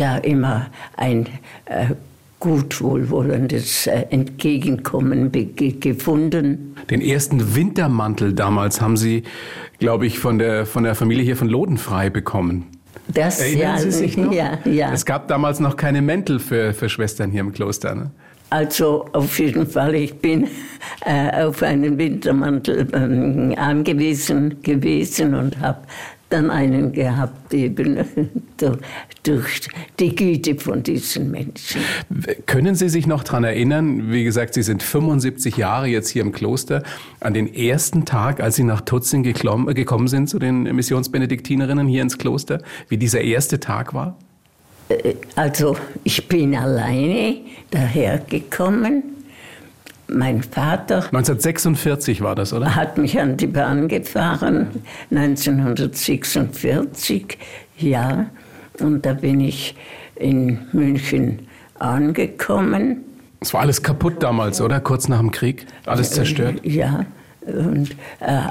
da 0.00 0.16
immer 0.18 0.66
ein 0.96 1.26
äh, 1.66 1.86
gut 2.40 2.80
wohlwollendes 2.80 3.86
äh, 3.86 4.06
Entgegenkommen 4.10 5.30
gefunden. 5.30 6.74
Den 6.88 7.02
ersten 7.02 7.54
Wintermantel 7.54 8.32
damals 8.32 8.80
haben 8.80 8.96
Sie, 8.96 9.24
glaube 9.78 10.06
ich, 10.06 10.18
von 10.18 10.38
der, 10.38 10.66
von 10.66 10.84
der 10.84 10.94
Familie 10.94 11.22
hier 11.22 11.36
von 11.36 11.48
Lodenfrei 11.48 12.10
bekommen. 12.10 12.66
Das 13.12 13.40
Erinnern 13.40 13.60
ja, 13.60 13.78
Sie 13.78 13.90
sich 13.90 14.16
noch? 14.16 14.32
Ja, 14.32 14.58
ja. 14.64 14.92
Es 14.92 15.04
gab 15.04 15.28
damals 15.28 15.60
noch 15.60 15.76
keine 15.76 16.00
Mäntel 16.00 16.38
für, 16.38 16.72
für 16.72 16.88
Schwestern 16.88 17.30
hier 17.30 17.40
im 17.40 17.52
Kloster. 17.52 17.94
Ne? 17.94 18.10
Also 18.50 19.06
auf 19.12 19.38
jeden 19.38 19.66
Fall, 19.66 19.94
ich 19.94 20.14
bin 20.14 20.48
äh, 21.06 21.44
auf 21.44 21.62
einen 21.62 21.96
Wintermantel 21.98 22.88
äh, 22.92 23.56
angewiesen 23.56 24.60
gewesen 24.62 25.34
und 25.34 25.58
habe 25.60 25.78
dann 26.30 26.50
einen 26.50 26.92
gehabt, 26.92 27.52
eben 27.52 27.98
durch 29.22 29.68
die 29.98 30.14
Güte 30.14 30.56
von 30.56 30.82
diesen 30.82 31.30
Menschen. 31.30 31.80
Können 32.46 32.74
Sie 32.74 32.88
sich 32.88 33.06
noch 33.06 33.24
daran 33.24 33.44
erinnern, 33.44 34.10
wie 34.10 34.24
gesagt, 34.24 34.54
Sie 34.54 34.62
sind 34.62 34.82
75 34.82 35.56
Jahre 35.56 35.86
jetzt 35.86 36.08
hier 36.08 36.22
im 36.22 36.32
Kloster, 36.32 36.82
an 37.20 37.34
den 37.34 37.52
ersten 37.52 38.04
Tag, 38.04 38.40
als 38.40 38.56
Sie 38.56 38.64
nach 38.64 38.80
Tutzing 38.80 39.22
gekommen 39.22 40.08
sind 40.08 40.28
zu 40.28 40.38
den 40.38 40.62
Missionsbenediktinerinnen 40.62 41.86
hier 41.86 42.02
ins 42.02 42.16
Kloster, 42.16 42.62
wie 42.88 42.96
dieser 42.96 43.20
erste 43.20 43.60
Tag 43.60 43.92
war? 43.92 44.16
Äh, 44.90 45.14
also 45.36 45.76
ich 46.04 46.28
bin 46.28 46.54
alleine 46.54 47.36
dahergekommen 47.70 49.20
mein 50.12 50.42
Vater. 50.42 50.96
1946 50.96 52.20
war 52.20 52.34
das, 52.34 52.52
oder? 52.52 52.74
Hat 52.74 52.98
mich 52.98 53.20
an 53.20 53.36
die 53.36 53.46
Bahn 53.46 53.86
gefahren, 53.88 54.66
1946, 55.10 57.38
ja. 57.78 58.26
Und 58.80 59.06
da 59.06 59.12
bin 59.14 59.38
ich 59.40 59.76
in 60.16 60.58
München 60.72 61.46
angekommen. 61.78 63.04
Es 63.40 63.54
war 63.54 63.60
alles 63.62 63.82
kaputt 63.82 64.22
damals, 64.22 64.60
oder? 64.60 64.80
Kurz 64.80 65.08
nach 65.08 65.20
dem 65.20 65.30
Krieg? 65.30 65.66
Alles 65.86 66.10
zerstört? 66.10 66.60
Ja. 66.64 67.06
Und 67.46 67.92
äh, 68.20 68.42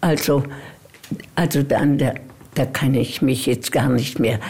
also, 0.00 0.42
also 1.34 1.62
dann, 1.62 1.98
da, 1.98 2.14
da 2.54 2.64
kann 2.66 2.94
ich 2.94 3.22
mich 3.22 3.46
jetzt 3.46 3.72
gar 3.72 3.88
nicht 3.88 4.18
mehr 4.18 4.40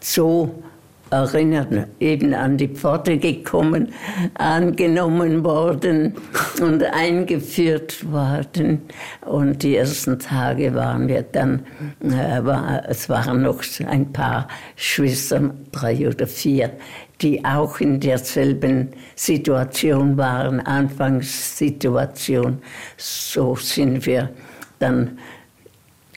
so 0.00 0.62
erinnern, 1.10 1.86
eben 2.00 2.34
an 2.34 2.56
die 2.56 2.68
Pforte 2.68 3.18
gekommen, 3.18 3.92
angenommen 4.34 5.44
worden 5.44 6.14
und 6.60 6.82
eingeführt 6.82 8.10
worden. 8.10 8.82
Und 9.24 9.62
die 9.62 9.76
ersten 9.76 10.18
Tage 10.18 10.74
waren 10.74 11.06
wir 11.08 11.22
dann, 11.22 11.64
äh, 12.02 12.44
war, 12.44 12.82
es 12.88 13.08
waren 13.08 13.42
noch 13.42 13.62
ein 13.86 14.12
paar 14.12 14.48
Schwestern, 14.74 15.66
drei 15.70 16.08
oder 16.08 16.26
vier, 16.26 16.72
die 17.20 17.44
auch 17.44 17.80
in 17.80 18.00
derselben 18.00 18.88
Situation 19.14 20.16
waren, 20.16 20.60
Anfangssituation. 20.60 22.58
So 22.96 23.54
sind 23.56 24.04
wir 24.06 24.30
dann 24.78 25.18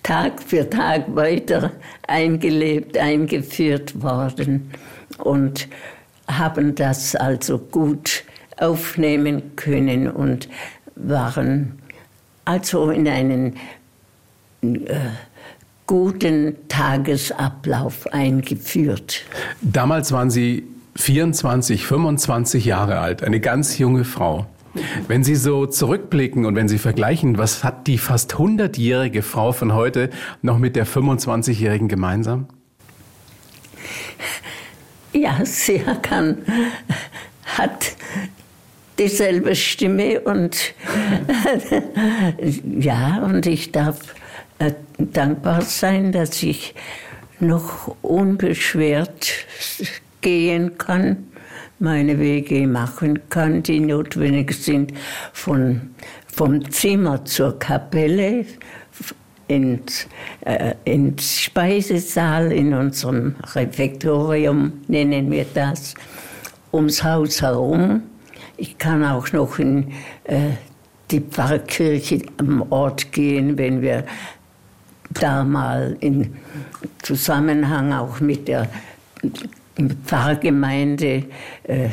Tag 0.03 0.41
für 0.41 0.69
Tag 0.69 1.15
weiter 1.15 1.71
eingelebt, 2.07 2.97
eingeführt 2.97 4.01
worden 4.01 4.71
und 5.17 5.67
haben 6.27 6.75
das 6.75 7.15
also 7.15 7.57
gut 7.57 8.23
aufnehmen 8.57 9.55
können 9.55 10.09
und 10.09 10.49
waren 10.95 11.79
also 12.45 12.89
in 12.89 13.07
einen 13.07 13.55
äh, 14.61 14.77
guten 15.87 16.55
Tagesablauf 16.67 18.07
eingeführt. 18.13 19.23
Damals 19.61 20.11
waren 20.11 20.29
Sie 20.29 20.63
24, 20.95 21.85
25 21.85 22.65
Jahre 22.65 22.99
alt, 22.99 23.23
eine 23.23 23.39
ganz 23.39 23.77
junge 23.77 24.03
Frau. 24.03 24.45
Wenn 25.07 25.23
Sie 25.23 25.35
so 25.35 25.65
zurückblicken 25.65 26.45
und 26.45 26.55
wenn 26.55 26.67
Sie 26.67 26.77
vergleichen, 26.77 27.37
was 27.37 27.63
hat 27.63 27.87
die 27.87 27.97
fast 27.97 28.35
100-jährige 28.35 29.21
Frau 29.21 29.51
von 29.51 29.73
heute 29.73 30.09
noch 30.41 30.57
mit 30.57 30.75
der 30.75 30.85
25-jährigen 30.85 31.87
gemeinsam? 31.87 32.47
Ja, 35.11 35.43
sie 35.43 35.81
kann, 36.01 36.37
hat 37.45 37.95
dieselbe 38.99 39.55
Stimme 39.55 40.19
und 40.21 40.73
ja, 42.79 43.23
und 43.23 43.47
ich 43.47 43.71
darf 43.71 43.99
äh, 44.59 44.73
dankbar 44.99 45.61
sein, 45.61 46.11
dass 46.11 46.43
ich 46.43 46.75
noch 47.39 47.95
unbeschwert 48.01 49.31
gehen 50.21 50.77
kann 50.77 51.29
meine 51.79 52.19
Wege 52.19 52.67
machen 52.67 53.19
kann, 53.29 53.63
die 53.63 53.79
notwendig 53.79 54.53
sind, 54.53 54.93
von, 55.33 55.95
vom 56.27 56.69
Zimmer 56.69 57.25
zur 57.25 57.57
Kapelle, 57.57 58.45
ins, 59.47 60.07
äh, 60.41 60.75
ins 60.85 61.39
Speisesaal, 61.39 62.51
in 62.51 62.73
unserem 62.73 63.35
Refektorium 63.55 64.73
nennen 64.87 65.31
wir 65.31 65.45
das, 65.53 65.95
ums 66.71 67.03
Haus 67.03 67.41
herum. 67.41 68.03
Ich 68.57 68.77
kann 68.77 69.03
auch 69.03 69.31
noch 69.31 69.57
in 69.57 69.91
äh, 70.25 70.51
die 71.09 71.21
Pfarrkirche 71.21 72.21
am 72.37 72.71
Ort 72.71 73.11
gehen, 73.11 73.57
wenn 73.57 73.81
wir 73.81 74.05
da 75.19 75.43
mal 75.43 75.97
in 75.99 76.35
Zusammenhang 77.01 77.91
auch 77.93 78.19
mit 78.19 78.47
der 78.47 78.69
Pfarrgemeinde 79.79 81.25
äh, 81.63 81.89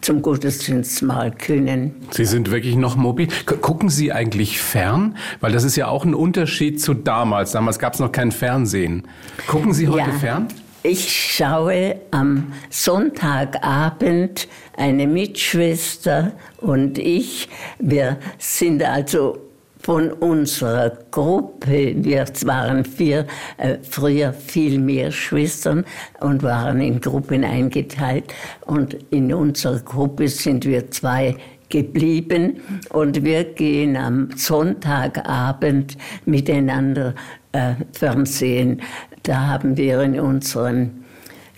zum 0.00 0.22
Gottesdienst 0.22 1.02
mal 1.02 1.30
können. 1.32 1.94
Sie 2.10 2.24
sind 2.24 2.50
wirklich 2.50 2.76
noch 2.76 2.96
mobil. 2.96 3.28
Gucken 3.60 3.88
Sie 3.88 4.12
eigentlich 4.12 4.60
fern? 4.60 5.16
Weil 5.40 5.52
das 5.52 5.64
ist 5.64 5.76
ja 5.76 5.88
auch 5.88 6.04
ein 6.04 6.14
Unterschied 6.14 6.80
zu 6.80 6.94
damals. 6.94 7.52
Damals 7.52 7.78
gab 7.78 7.94
es 7.94 8.00
noch 8.00 8.12
kein 8.12 8.32
Fernsehen. 8.32 9.08
Gucken 9.46 9.72
Sie 9.72 9.88
heute 9.88 10.10
ja, 10.10 10.18
fern? 10.18 10.48
Ich 10.84 11.10
schaue 11.12 11.96
am 12.12 12.52
Sonntagabend 12.70 14.46
eine 14.76 15.06
Mitschwester 15.06 16.32
und 16.58 16.98
ich. 16.98 17.48
Wir 17.80 18.18
sind 18.38 18.82
also 18.84 19.47
von 19.88 20.12
unserer 20.12 20.90
Gruppe, 21.10 21.94
wir 21.96 22.26
waren 22.44 22.84
vier, 22.84 23.26
äh, 23.56 23.78
früher 23.80 24.34
viel 24.34 24.78
mehr 24.78 25.10
Schwestern 25.10 25.86
und 26.20 26.42
waren 26.42 26.82
in 26.82 27.00
Gruppen 27.00 27.42
eingeteilt. 27.42 28.24
Und 28.66 28.98
in 29.08 29.32
unserer 29.32 29.78
Gruppe 29.78 30.28
sind 30.28 30.66
wir 30.66 30.90
zwei 30.90 31.36
geblieben 31.70 32.60
und 32.90 33.24
wir 33.24 33.44
gehen 33.44 33.96
am 33.96 34.28
Sonntagabend 34.36 35.96
miteinander 36.26 37.14
äh, 37.52 37.72
Fernsehen. 37.92 38.82
Da 39.22 39.46
haben 39.46 39.74
wir 39.78 40.02
in 40.02 40.20
unseren 40.20 41.02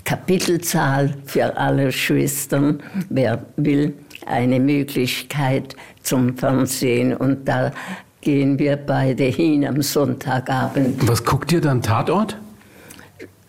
Kapitelzahl 0.04 1.16
für 1.26 1.56
alle 1.56 1.90
Schwestern, 1.90 2.80
wer 3.08 3.44
will, 3.56 3.92
eine 4.24 4.60
Möglichkeit 4.60 5.74
zum 6.04 6.36
Fernsehen. 6.36 7.16
Und 7.16 7.48
da 7.48 7.72
gehen 8.20 8.58
wir 8.58 8.76
beide 8.76 9.24
hin 9.24 9.66
am 9.66 9.82
Sonntagabend. 9.82 11.08
Was 11.08 11.24
guckt 11.24 11.52
ihr 11.52 11.60
dann, 11.60 11.82
Tatort? 11.82 12.36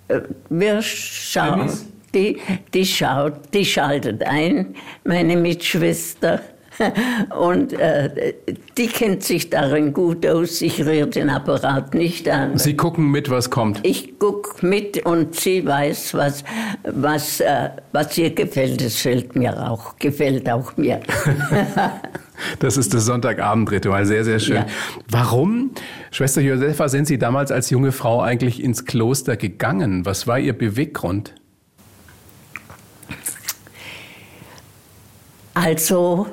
Äh, 0.07 0.21
wir 0.49 0.81
schauen, 0.81 1.69
die, 2.13 2.39
die 2.73 2.85
schaut, 2.85 3.53
die 3.53 3.65
schaltet 3.65 4.23
ein, 4.23 4.75
meine 5.03 5.37
Mitschwester. 5.37 6.41
Und 7.39 7.73
äh, 7.73 8.33
die 8.77 8.87
kennt 8.87 9.23
sich 9.23 9.49
darin 9.49 9.93
gut 9.93 10.25
aus. 10.25 10.61
Ich 10.61 10.79
rühre 10.83 11.07
den 11.07 11.29
Apparat 11.29 11.93
nicht 11.93 12.27
an. 12.29 12.57
Sie 12.57 12.75
gucken 12.75 13.11
mit, 13.11 13.29
was 13.29 13.49
kommt. 13.49 13.79
Ich 13.83 14.17
gucke 14.17 14.65
mit 14.65 15.05
und 15.05 15.35
sie 15.35 15.65
weiß, 15.65 16.13
was, 16.13 16.43
was, 16.83 17.39
äh, 17.41 17.69
was 17.91 18.17
ihr 18.17 18.33
gefällt. 18.33 18.81
Es 18.81 19.01
fällt 19.01 19.35
mir 19.35 19.69
auch, 19.69 19.97
gefällt 19.99 20.49
auch 20.49 20.75
mir. 20.77 21.01
Das 22.59 22.77
ist 22.77 22.93
das 22.93 23.05
Sonntagabendritual, 23.05 24.05
sehr, 24.05 24.23
sehr 24.23 24.39
schön. 24.39 24.55
Ja. 24.57 24.65
Warum, 25.09 25.71
Schwester 26.11 26.41
Josefa, 26.41 26.89
sind 26.89 27.07
Sie 27.07 27.17
damals 27.17 27.51
als 27.51 27.69
junge 27.69 27.91
Frau 27.91 28.21
eigentlich 28.21 28.63
ins 28.63 28.85
Kloster 28.85 29.37
gegangen? 29.37 30.05
Was 30.05 30.27
war 30.27 30.39
Ihr 30.39 30.53
Beweggrund? 30.53 31.35
Also 35.53 36.27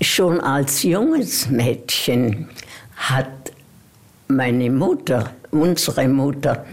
schon 0.00 0.40
als 0.40 0.82
junges 0.82 1.48
Mädchen 1.48 2.48
hat 2.96 3.52
meine 4.28 4.70
Mutter, 4.70 5.30
unsere 5.50 6.08
Mutter, 6.08 6.66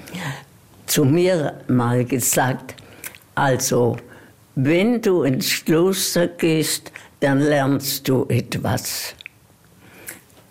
zu 0.86 1.06
mir 1.06 1.62
mal 1.68 2.04
gesagt, 2.04 2.76
also 3.36 3.98
wenn 4.56 5.02
du 5.02 5.24
ins 5.24 5.66
Kloster 5.66 6.28
gehst, 6.28 6.92
dann 7.24 7.40
lernst 7.40 8.08
du 8.10 8.26
etwas. 8.28 9.16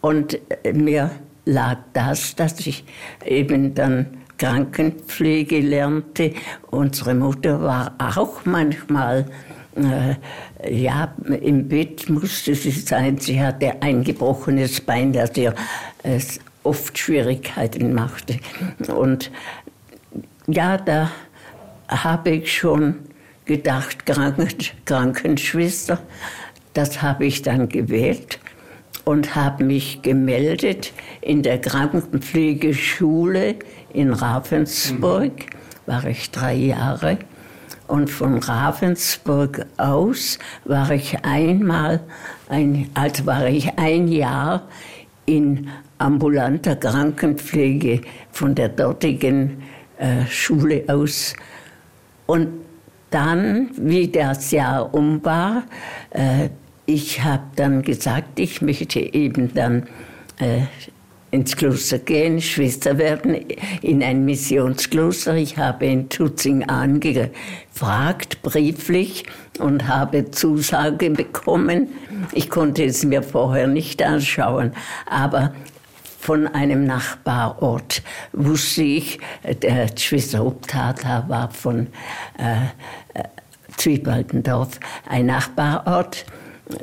Und 0.01 0.39
mir 0.73 1.11
lag 1.45 1.79
das, 1.93 2.35
dass 2.35 2.67
ich 2.67 2.85
eben 3.25 3.75
dann 3.75 4.07
Krankenpflege 4.39 5.61
lernte. 5.61 6.33
Unsere 6.71 7.15
Mutter 7.15 7.61
war 7.61 7.95
auch 7.99 8.45
manchmal, 8.47 9.27
äh, 9.77 10.17
ja, 10.69 11.15
im 11.43 11.69
Bett 11.69 12.09
musste 12.09 12.55
sie 12.55 12.71
sein. 12.71 13.19
Sie 13.19 13.41
hatte 13.41 13.83
ein 13.83 14.03
gebrochenes 14.03 14.81
Bein, 14.81 15.13
das 15.13 15.37
ihr 15.37 15.55
äh, 16.03 16.19
oft 16.63 16.97
Schwierigkeiten 16.97 17.93
machte. 17.93 18.39
Und 18.89 19.31
ja, 20.47 20.79
da 20.79 21.11
habe 21.89 22.31
ich 22.31 22.57
schon 22.57 22.97
gedacht, 23.45 24.07
Kranken, 24.07 24.49
Krankenschwester. 24.87 26.01
Das 26.75 27.03
habe 27.03 27.27
ich 27.27 27.43
dann 27.43 27.69
gewählt 27.69 28.39
und 29.05 29.35
habe 29.35 29.65
mich 29.65 30.03
gemeldet 30.03 30.93
in 31.21 31.43
der 31.43 31.61
Krankenpflegeschule 31.61 33.57
in 33.93 34.13
Ravensburg. 34.13 35.33
Mhm. 35.33 35.87
War 35.87 36.05
ich 36.05 36.31
drei 36.31 36.55
Jahre. 36.55 37.19
Und 37.89 38.09
von 38.09 38.39
Ravensburg 38.39 39.67
aus 39.77 40.39
war 40.65 40.91
ich 40.93 41.25
einmal, 41.25 42.01
ein, 42.49 42.89
also 42.95 43.27
war 43.27 43.47
ich 43.47 43.77
ein 43.77 44.09
Jahr 44.09 44.69
in 45.27 45.69
ambulanter 45.99 46.77
Krankenpflege 46.77 48.01
von 48.31 48.55
der 48.55 48.71
dortigen 48.71 49.63
äh, 49.99 50.25
Schule 50.27 50.85
aus. 50.89 51.35
Und 52.27 52.49
dann, 53.11 53.71
wie 53.77 54.09
das 54.09 54.53
Jahr 54.53 54.95
um 54.95 55.23
war, 55.25 55.65
äh, 56.11 56.49
ich 56.87 57.23
habe 57.23 57.45
dann 57.57 57.83
gesagt, 57.83 58.39
ich 58.39 58.61
möchte 58.63 59.01
eben 59.01 59.55
dann 59.55 59.89
äh, 60.39 60.63
ins 61.31 61.57
Kloster 61.57 61.99
gehen, 61.99 62.43
Schwester 62.43 62.99
werden, 62.99 63.35
in 63.81 64.03
ein 64.03 64.25
Missionskloster. 64.25 65.35
Ich 65.35 65.57
habe 65.57 65.87
in 65.87 66.11
Tutzing 66.11 66.69
angefragt, 66.69 68.43
brieflich, 68.43 69.25
und 69.59 69.89
habe 69.89 70.31
Zusage 70.31 71.11
bekommen. 71.11 71.89
Ich 72.33 72.51
konnte 72.51 72.85
es 72.85 73.05
mir 73.05 73.23
vorher 73.23 73.67
nicht 73.67 74.03
anschauen, 74.03 74.73
aber 75.07 75.55
von 76.19 76.47
einem 76.47 76.85
Nachbarort 76.85 78.03
wusste 78.33 78.83
ich, 78.83 79.19
der 79.63 79.89
Schwester 79.97 80.45
Obtata 80.45 81.25
war 81.29 81.51
von 81.51 81.89
äh, 82.39 83.19
äh 83.19 83.25
Zwiebaldendorf, 83.75 84.79
ein 85.09 85.27
Nachbarort 85.27 86.27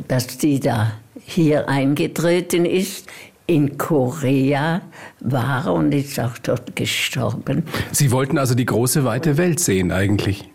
dass 0.08 0.28
sie 0.40 0.60
da 0.60 0.94
hier 1.26 1.70
eingetreten 1.70 2.66
ist, 2.66 3.08
in 3.46 3.78
Korea 3.78 4.82
war 5.22 5.74
und 5.74 5.92
ist 5.92 6.20
auch 6.20 6.38
dort 6.38 6.76
gestorben. 6.76 7.64
Sie 7.92 8.12
wollten 8.12 8.38
also 8.38 8.54
die 8.54 8.66
große 8.66 9.04
weite 9.04 9.38
Welt 9.38 9.60
sehen 9.60 9.92
eigentlich. 9.92 10.50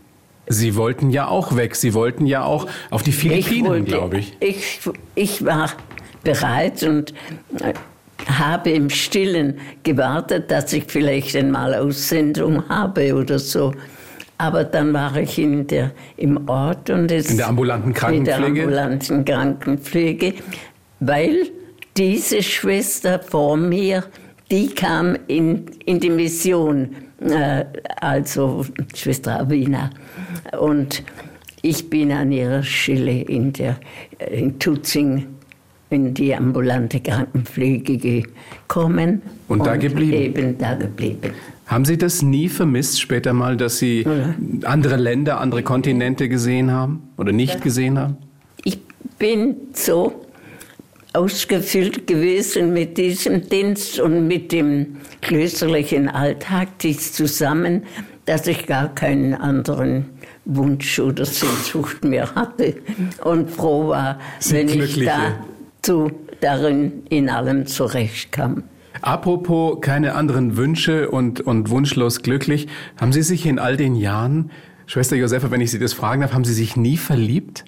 Sie 0.46 0.76
wollten 0.76 1.10
ja 1.10 1.26
auch 1.26 1.56
weg. 1.56 1.74
Sie 1.74 1.94
wollten 1.94 2.26
ja 2.26 2.44
auch 2.44 2.68
auf 2.90 3.02
die 3.02 3.12
Philippinen, 3.12 3.84
glaube 3.84 4.18
ich. 4.18 4.36
ich. 4.40 4.80
Ich 5.14 5.44
war 5.44 5.70
bereit 6.22 6.82
und 6.82 7.14
äh, 7.60 7.74
habe 8.26 8.70
im 8.70 8.90
Stillen 8.90 9.58
gewartet, 9.82 10.50
dass 10.50 10.72
ich 10.72 10.84
vielleicht 10.86 11.34
einmal 11.34 11.74
Aussendung 11.74 12.68
habe 12.68 13.14
oder 13.14 13.38
so. 13.38 13.72
Aber 14.38 14.64
dann 14.64 14.92
war 14.92 15.16
ich 15.16 15.38
in 15.38 15.66
der, 15.66 15.92
im 16.16 16.48
Ort 16.48 16.90
und 16.90 17.10
es, 17.10 17.30
in 17.30 17.36
der 17.36 17.48
ambulanten 17.48 17.92
Krankenpflege. 17.92 18.46
In 18.46 18.54
der 18.54 18.62
ambulanten 18.64 19.24
Krankenpflege, 19.24 20.34
weil 21.00 21.46
diese 21.96 22.42
Schwester 22.42 23.20
vor 23.20 23.56
mir, 23.56 24.04
die 24.50 24.68
kam 24.68 25.16
in, 25.28 25.66
in 25.84 26.00
die 26.00 26.10
Mission, 26.10 26.96
äh, 27.20 27.64
also 28.00 28.66
Schwester 28.94 29.40
Avina. 29.40 29.90
Und 30.58 31.04
ich 31.62 31.88
bin 31.88 32.12
an 32.12 32.32
ihrer 32.32 32.62
Stelle 32.62 33.22
in, 33.22 33.52
der, 33.52 33.76
in 34.30 34.58
Tutzing 34.58 35.26
in 35.90 36.12
die 36.12 36.34
ambulante 36.34 37.00
Krankenpflege 37.00 37.96
gekommen. 37.98 39.22
Und, 39.48 39.60
und 39.60 39.66
da 39.66 39.76
geblieben? 39.76 40.12
Eben 40.12 40.58
da 40.58 40.74
geblieben. 40.74 41.32
Haben 41.66 41.84
Sie 41.84 41.96
das 41.96 42.22
nie 42.22 42.48
vermisst 42.48 43.00
später 43.00 43.32
mal, 43.32 43.56
dass 43.56 43.78
Sie 43.78 44.02
ja. 44.02 44.34
andere 44.64 44.96
Länder, 44.96 45.40
andere 45.40 45.62
Kontinente 45.62 46.28
gesehen 46.28 46.70
haben 46.70 47.08
oder 47.16 47.32
nicht 47.32 47.54
ja. 47.54 47.60
gesehen 47.60 47.98
haben? 47.98 48.16
Ich 48.64 48.78
bin 49.18 49.56
so 49.72 50.24
ausgefüllt 51.14 52.06
gewesen 52.06 52.72
mit 52.72 52.98
diesem 52.98 53.48
Dienst 53.48 54.00
und 54.00 54.26
mit 54.26 54.52
dem 54.52 54.96
klösterlichen 55.20 56.08
Alltag, 56.08 56.78
dies 56.80 57.12
zusammen, 57.12 57.84
dass 58.26 58.46
ich 58.46 58.66
gar 58.66 58.94
keinen 58.94 59.34
anderen 59.34 60.06
Wunsch 60.44 60.98
oder 60.98 61.24
Sehnsucht 61.24 62.04
mehr 62.04 62.34
hatte 62.34 62.74
und 63.22 63.50
froh 63.50 63.88
war, 63.88 64.18
Sie 64.40 64.56
wenn 64.56 64.68
ich 64.68 65.04
da 65.04 65.44
zu, 65.82 66.10
darin 66.40 67.04
in 67.08 67.30
allem 67.30 67.66
zurechtkam. 67.66 68.64
Apropos 69.02 69.80
keine 69.80 70.14
anderen 70.14 70.56
Wünsche 70.56 71.10
und, 71.10 71.40
und 71.40 71.70
wunschlos 71.70 72.22
glücklich, 72.22 72.68
haben 73.00 73.12
Sie 73.12 73.22
sich 73.22 73.46
in 73.46 73.58
all 73.58 73.76
den 73.76 73.96
Jahren, 73.96 74.50
Schwester 74.86 75.16
Josefa, 75.16 75.50
wenn 75.50 75.60
ich 75.60 75.70
Sie 75.70 75.78
das 75.78 75.92
fragen 75.92 76.20
darf, 76.22 76.32
haben 76.32 76.44
Sie 76.44 76.54
sich 76.54 76.76
nie 76.76 76.96
verliebt? 76.96 77.64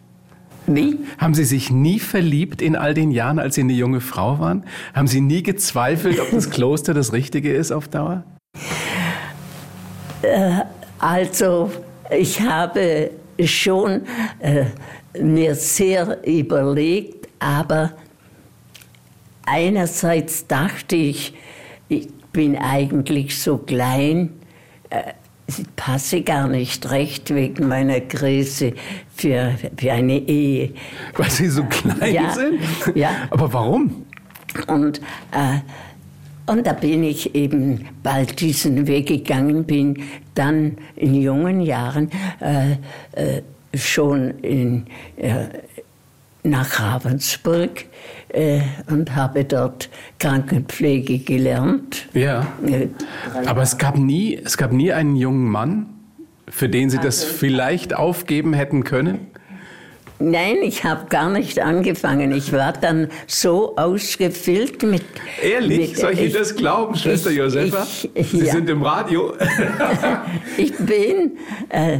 Wie? 0.67 0.99
Haben 1.19 1.35
Sie 1.35 1.45
sich 1.45 1.71
nie 1.71 2.01
verliebt 2.01 2.61
in 2.61 2.77
all 2.77 2.93
den 2.93 3.11
Jahren, 3.11 3.39
als 3.39 3.55
Sie 3.55 3.61
eine 3.61 3.73
junge 3.73 4.01
Frau 4.01 4.39
waren? 4.41 4.65
Haben 4.95 5.07
Sie 5.07 5.21
nie 5.21 5.43
gezweifelt, 5.43 6.21
ob 6.21 6.31
das 6.31 6.51
Kloster 6.51 6.93
das 6.93 7.13
Richtige 7.13 7.53
ist 7.53 7.71
auf 7.73 7.89
Dauer? 7.89 8.25
Äh, 10.23 10.61
also, 10.99 11.71
ich 12.11 12.41
habe 12.41 13.11
schon 13.45 14.03
äh, 14.41 14.65
mir 15.21 15.55
sehr 15.55 16.27
überlegt, 16.27 17.29
aber 17.39 17.93
einerseits 19.47 20.47
dachte 20.47 20.97
ich, 20.97 21.35
ich 21.89 22.09
bin 22.33 22.57
eigentlich 22.57 23.41
so 23.41 23.59
klein, 23.59 24.31
äh, 24.91 25.13
ich 25.49 25.65
passe 25.77 26.23
gar 26.23 26.49
nicht 26.49 26.91
recht 26.91 27.33
wegen 27.35 27.69
meiner 27.69 28.01
Größe 28.01 28.75
für, 29.15 29.55
für 29.77 29.93
eine 29.93 30.19
Ehe. 30.19 30.73
Weil 31.17 31.31
Sie 31.31 31.49
so 31.49 31.65
klein 31.65 32.13
ja, 32.13 32.31
sind? 32.31 32.61
Ja. 32.95 33.11
Aber 33.31 33.53
warum? 33.53 34.07
Und, 34.67 35.01
äh, 35.31 35.61
und 36.51 36.67
da 36.67 36.73
bin 36.73 37.05
ich 37.05 37.35
eben 37.35 37.87
bald 38.03 38.41
diesen 38.41 38.87
Weg 38.87 39.07
gegangen, 39.07 39.65
bin 39.65 40.03
dann 40.35 40.79
in 40.97 41.15
jungen 41.15 41.61
Jahren 41.61 42.11
äh, 42.41 42.73
äh, 43.13 43.43
schon 43.75 44.39
in, 44.41 44.87
äh, 45.17 45.47
nach 46.43 46.81
Ravensburg 46.81 47.85
äh, 48.29 48.61
und 48.91 49.15
habe 49.17 49.45
dort 49.45 49.89
Krankenpflege 50.19 51.19
gelernt. 51.19 52.07
Ja. 52.15 52.47
Äh, 52.67 52.89
Aber 53.47 53.63
es 53.63 53.79
gab 53.79 53.97
nie, 53.99 54.39
es 54.43 54.57
gab 54.57 54.73
nie 54.73 54.93
einen 54.93 55.17
jungen 55.17 55.51
Mann, 55.51 55.87
für 56.49 56.69
den 56.69 56.91
Sie 56.91 56.99
das 56.99 57.25
vielleicht 57.25 57.95
aufgeben 57.95 58.53
hätten 58.53 58.85
können? 58.85 59.27
Nein, 60.19 60.57
ich 60.63 60.83
habe 60.85 61.09
gar 61.11 61.29
nicht 61.29 61.61
angefangen. 61.61 62.33
Ich 62.33 62.51
war 62.51 62.73
dann 62.73 63.09
so 63.27 63.77
ausgefüllt 63.77 64.83
mit. 64.83 65.03
Ehrlich? 65.43 65.91
Mit, 65.91 65.99
Soll 65.99 66.13
ich 66.15 66.21
Ihnen 66.23 66.33
das 66.33 66.57
glauben, 66.57 66.95
Schwester 66.97 67.31
ich- 67.31 67.37
Josefa? 67.37 67.87
ich- 68.15 68.31
Sie 68.31 68.47
ja. 68.47 68.53
sind 68.53 68.71
im 68.71 68.83
Radio. 68.83 69.35
Ich 70.57 70.75
bin 70.79 71.37
äh, 71.69 71.99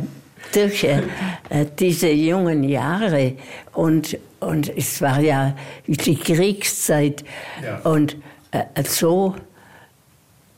durch 0.53 0.85
äh, 0.85 1.03
äh, 1.51 1.67
diese 1.79 2.11
jungen 2.11 2.65
Jahre 2.65 3.35
und, 3.73 4.19
und 4.41 4.77
es 4.77 5.01
war 5.03 5.21
ja 5.21 5.55
die 5.87 6.17
Kriegszeit 6.17 7.25
Ja. 7.65 7.79
und 7.91 8.17
äh, 8.53 8.65
so 8.85 9.35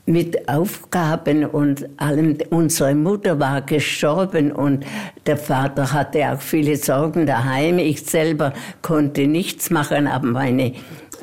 mit 0.06 0.48
Aufgaben 0.48 1.44
und 1.44 1.86
allem. 1.98 2.38
Unsere 2.48 2.94
Mutter 2.94 3.38
war 3.38 3.60
gestorben 3.60 4.52
und 4.52 4.84
der 5.26 5.36
Vater 5.36 5.92
hatte 5.92 6.32
auch 6.32 6.40
viele 6.40 6.76
Sorgen 6.76 7.26
daheim. 7.26 7.78
Ich 7.78 8.02
selber 8.04 8.54
konnte 8.80 9.26
nichts 9.26 9.68
machen, 9.68 10.06
aber 10.06 10.26
meine 10.28 10.72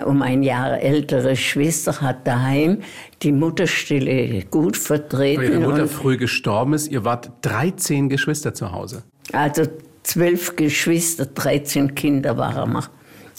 um 0.03 0.21
ein 0.21 0.43
Jahr 0.43 0.79
ältere 0.79 1.36
Schwester 1.36 2.01
hat 2.01 2.27
daheim 2.27 2.79
die 3.21 3.31
Mutterstelle 3.31 4.43
gut 4.43 4.77
vertreten. 4.77 5.41
Weil 5.41 5.51
Ihre 5.51 5.60
Mutter 5.60 5.88
früh 5.88 6.17
gestorben 6.17 6.73
ist. 6.73 6.88
Ihr 6.88 7.05
wart 7.05 7.31
13 7.41 8.10
Geschwister 8.10 8.53
zu 8.53 8.71
Hause. 8.71 9.03
Also 9.31 9.63
zwölf 10.03 10.55
Geschwister, 10.55 11.25
13 11.25 11.95
Kinder 11.95 12.38
waren 12.38 12.73
wir. 12.73 12.84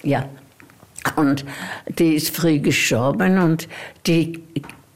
Ja. 0.03 0.29
Und 1.15 1.45
die 1.99 2.15
ist 2.15 2.35
früh 2.35 2.59
gestorben 2.59 3.39
und 3.39 3.69
die 4.07 4.43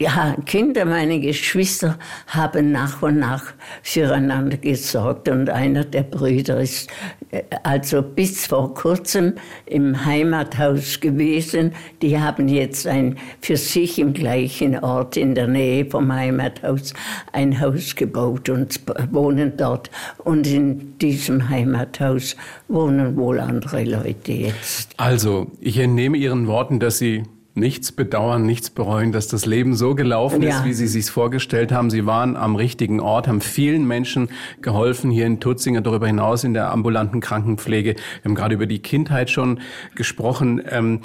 ja, 0.01 0.35
Kinder, 0.45 0.85
meine 0.85 1.19
Geschwister, 1.19 1.97
haben 2.27 2.71
nach 2.71 3.01
und 3.03 3.19
nach 3.19 3.53
füreinander 3.83 4.57
gesorgt. 4.57 5.29
Und 5.29 5.49
einer 5.49 5.83
der 5.83 6.01
Brüder 6.03 6.59
ist 6.59 6.89
äh, 7.29 7.43
also 7.63 8.01
bis 8.01 8.47
vor 8.47 8.73
kurzem 8.73 9.35
im 9.67 10.03
Heimathaus 10.03 10.99
gewesen. 10.99 11.73
Die 12.01 12.19
haben 12.19 12.47
jetzt 12.47 12.87
ein, 12.87 13.17
für 13.41 13.57
sich 13.57 13.99
im 13.99 14.13
gleichen 14.13 14.79
Ort 14.79 15.17
in 15.17 15.35
der 15.35 15.47
Nähe 15.47 15.85
vom 15.85 16.11
Heimathaus 16.11 16.93
ein 17.31 17.61
Haus 17.61 17.95
gebaut 17.95 18.49
und 18.49 18.81
wohnen 19.11 19.53
dort. 19.55 19.91
Und 20.17 20.47
in 20.47 20.97
diesem 20.97 21.47
Heimathaus 21.47 22.35
wohnen 22.67 23.15
wohl 23.17 23.39
andere 23.39 23.83
Leute 23.83 24.31
jetzt. 24.31 24.95
Also, 24.97 25.51
ich 25.59 25.77
entnehme 25.77 26.17
Ihren 26.17 26.47
Worten, 26.47 26.79
dass 26.79 26.97
Sie 26.97 27.23
nichts 27.53 27.91
bedauern, 27.91 28.45
nichts 28.45 28.69
bereuen, 28.69 29.11
dass 29.11 29.27
das 29.27 29.45
Leben 29.45 29.75
so 29.75 29.93
gelaufen 29.95 30.41
ist, 30.43 30.59
Ja. 30.59 30.65
wie 30.65 30.73
Sie 30.73 30.87
sich 30.87 31.11
vorgestellt 31.11 31.71
haben. 31.71 31.89
Sie 31.89 32.05
waren 32.05 32.35
am 32.37 32.55
richtigen 32.55 32.99
Ort, 32.99 33.27
haben 33.27 33.41
vielen 33.41 33.85
Menschen 33.85 34.29
geholfen 34.61 35.11
hier 35.11 35.25
in 35.25 35.39
Tutzinger, 35.39 35.81
darüber 35.81 36.07
hinaus 36.07 36.43
in 36.43 36.53
der 36.53 36.71
ambulanten 36.71 37.19
Krankenpflege. 37.19 37.95
Wir 37.95 38.29
haben 38.29 38.35
gerade 38.35 38.55
über 38.55 38.67
die 38.67 38.79
Kindheit 38.79 39.29
schon 39.29 39.59
gesprochen. 39.95 40.61
Ähm, 40.69 41.01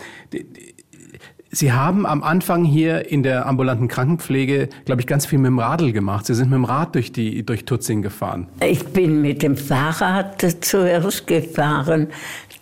Sie 1.51 1.73
haben 1.73 2.05
am 2.07 2.23
Anfang 2.23 2.65
hier 2.65 3.11
in 3.11 3.23
der 3.23 3.47
ambulanten 3.47 3.89
Krankenpflege, 3.89 4.69
glaube 4.85 5.01
ich, 5.01 5.07
ganz 5.07 5.25
viel 5.27 5.39
mit 5.39 5.47
dem 5.47 5.59
Radl 5.59 5.93
gemacht. 5.93 6.27
Sie 6.27 6.35
sind 6.35 6.51
mit 6.51 6.57
dem 6.59 6.65
Rad 6.65 6.95
durch, 6.95 7.13
die, 7.13 7.47
durch 7.47 7.65
Tutzing 7.65 8.03
gefahren. 8.03 8.49
Ich 8.63 8.85
bin 8.85 9.23
mit 9.23 9.43
dem 9.43 9.57
Fahrrad 9.57 10.45
zuerst 10.61 11.27
gefahren, 11.27 12.09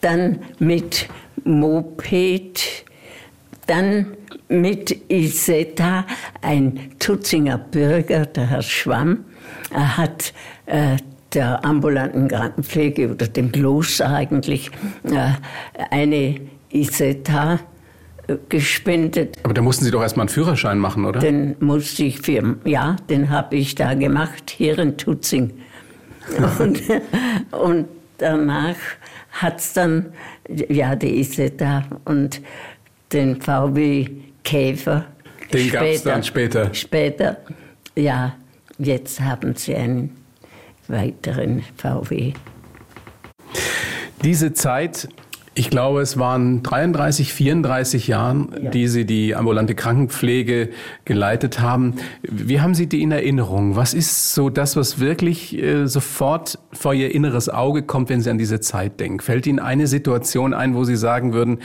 dann 0.00 0.38
mit 0.58 1.08
Moped, 1.44 2.84
dann 3.66 4.16
mit 4.48 5.10
Isetta, 5.10 6.04
ein 6.42 6.92
Tutzinger 6.98 7.58
Bürger, 7.58 8.26
der 8.26 8.48
Herr 8.48 8.62
Schwamm, 8.62 9.24
er 9.72 9.96
hat 9.96 10.32
äh, 10.66 10.96
der 11.32 11.64
ambulanten 11.64 12.28
Krankenpflege 12.28 13.10
oder 13.10 13.26
dem 13.26 13.50
Kloster 13.52 14.08
eigentlich 14.10 14.70
äh, 15.04 15.32
eine 15.90 16.40
Isetta 16.70 17.60
äh, 18.26 18.36
gespendet. 18.48 19.38
Aber 19.42 19.54
da 19.54 19.62
mussten 19.62 19.84
Sie 19.84 19.90
doch 19.90 20.02
erstmal 20.02 20.24
einen 20.24 20.34
Führerschein 20.34 20.78
machen, 20.78 21.04
oder? 21.04 21.20
Den 21.20 21.56
musste 21.60 22.04
ich 22.04 22.20
für, 22.20 22.56
ja, 22.64 22.96
den 23.10 23.30
habe 23.30 23.56
ich 23.56 23.74
da 23.74 23.94
gemacht, 23.94 24.50
hier 24.50 24.78
in 24.78 24.96
Tutzing. 24.96 25.52
Und, 26.58 26.80
und 27.50 27.86
danach 28.16 28.76
hat 29.30 29.58
es 29.58 29.74
dann, 29.74 30.06
ja, 30.48 30.96
die 30.96 31.18
Isetta 31.18 31.84
und 32.06 32.40
den 33.14 33.40
VW 33.40 34.08
Käfer. 34.42 35.06
Den 35.52 35.70
gab's 35.70 36.02
dann 36.02 36.22
später. 36.22 36.74
Später, 36.74 37.38
ja, 37.96 38.34
jetzt 38.78 39.20
haben 39.20 39.54
sie 39.54 39.74
einen 39.74 40.16
weiteren 40.88 41.62
VW. 41.76 42.32
Diese 44.22 44.52
Zeit, 44.52 45.08
ich 45.56 45.70
glaube, 45.70 46.00
es 46.00 46.18
waren 46.18 46.62
33, 46.64 47.32
34 47.32 48.08
Jahren, 48.08 48.70
die 48.72 48.88
Sie 48.88 49.04
die 49.04 49.36
ambulante 49.36 49.76
Krankenpflege 49.76 50.70
geleitet 51.04 51.60
haben. 51.60 51.94
Wie 52.22 52.60
haben 52.60 52.74
Sie 52.74 52.88
die 52.88 53.02
in 53.02 53.12
Erinnerung? 53.12 53.76
Was 53.76 53.94
ist 53.94 54.34
so 54.34 54.50
das, 54.50 54.74
was 54.76 54.98
wirklich 54.98 55.56
äh, 55.56 55.86
sofort 55.86 56.58
vor 56.72 56.92
Ihr 56.92 57.14
inneres 57.14 57.48
Auge 57.48 57.82
kommt, 57.82 58.08
wenn 58.08 58.20
Sie 58.20 58.30
an 58.30 58.38
diese 58.38 58.58
Zeit 58.58 58.98
denken? 58.98 59.20
Fällt 59.20 59.46
Ihnen 59.46 59.60
eine 59.60 59.86
Situation 59.86 60.54
ein, 60.54 60.74
wo 60.74 60.82
Sie 60.82 60.96
sagen 60.96 61.32
würden, 61.32 61.60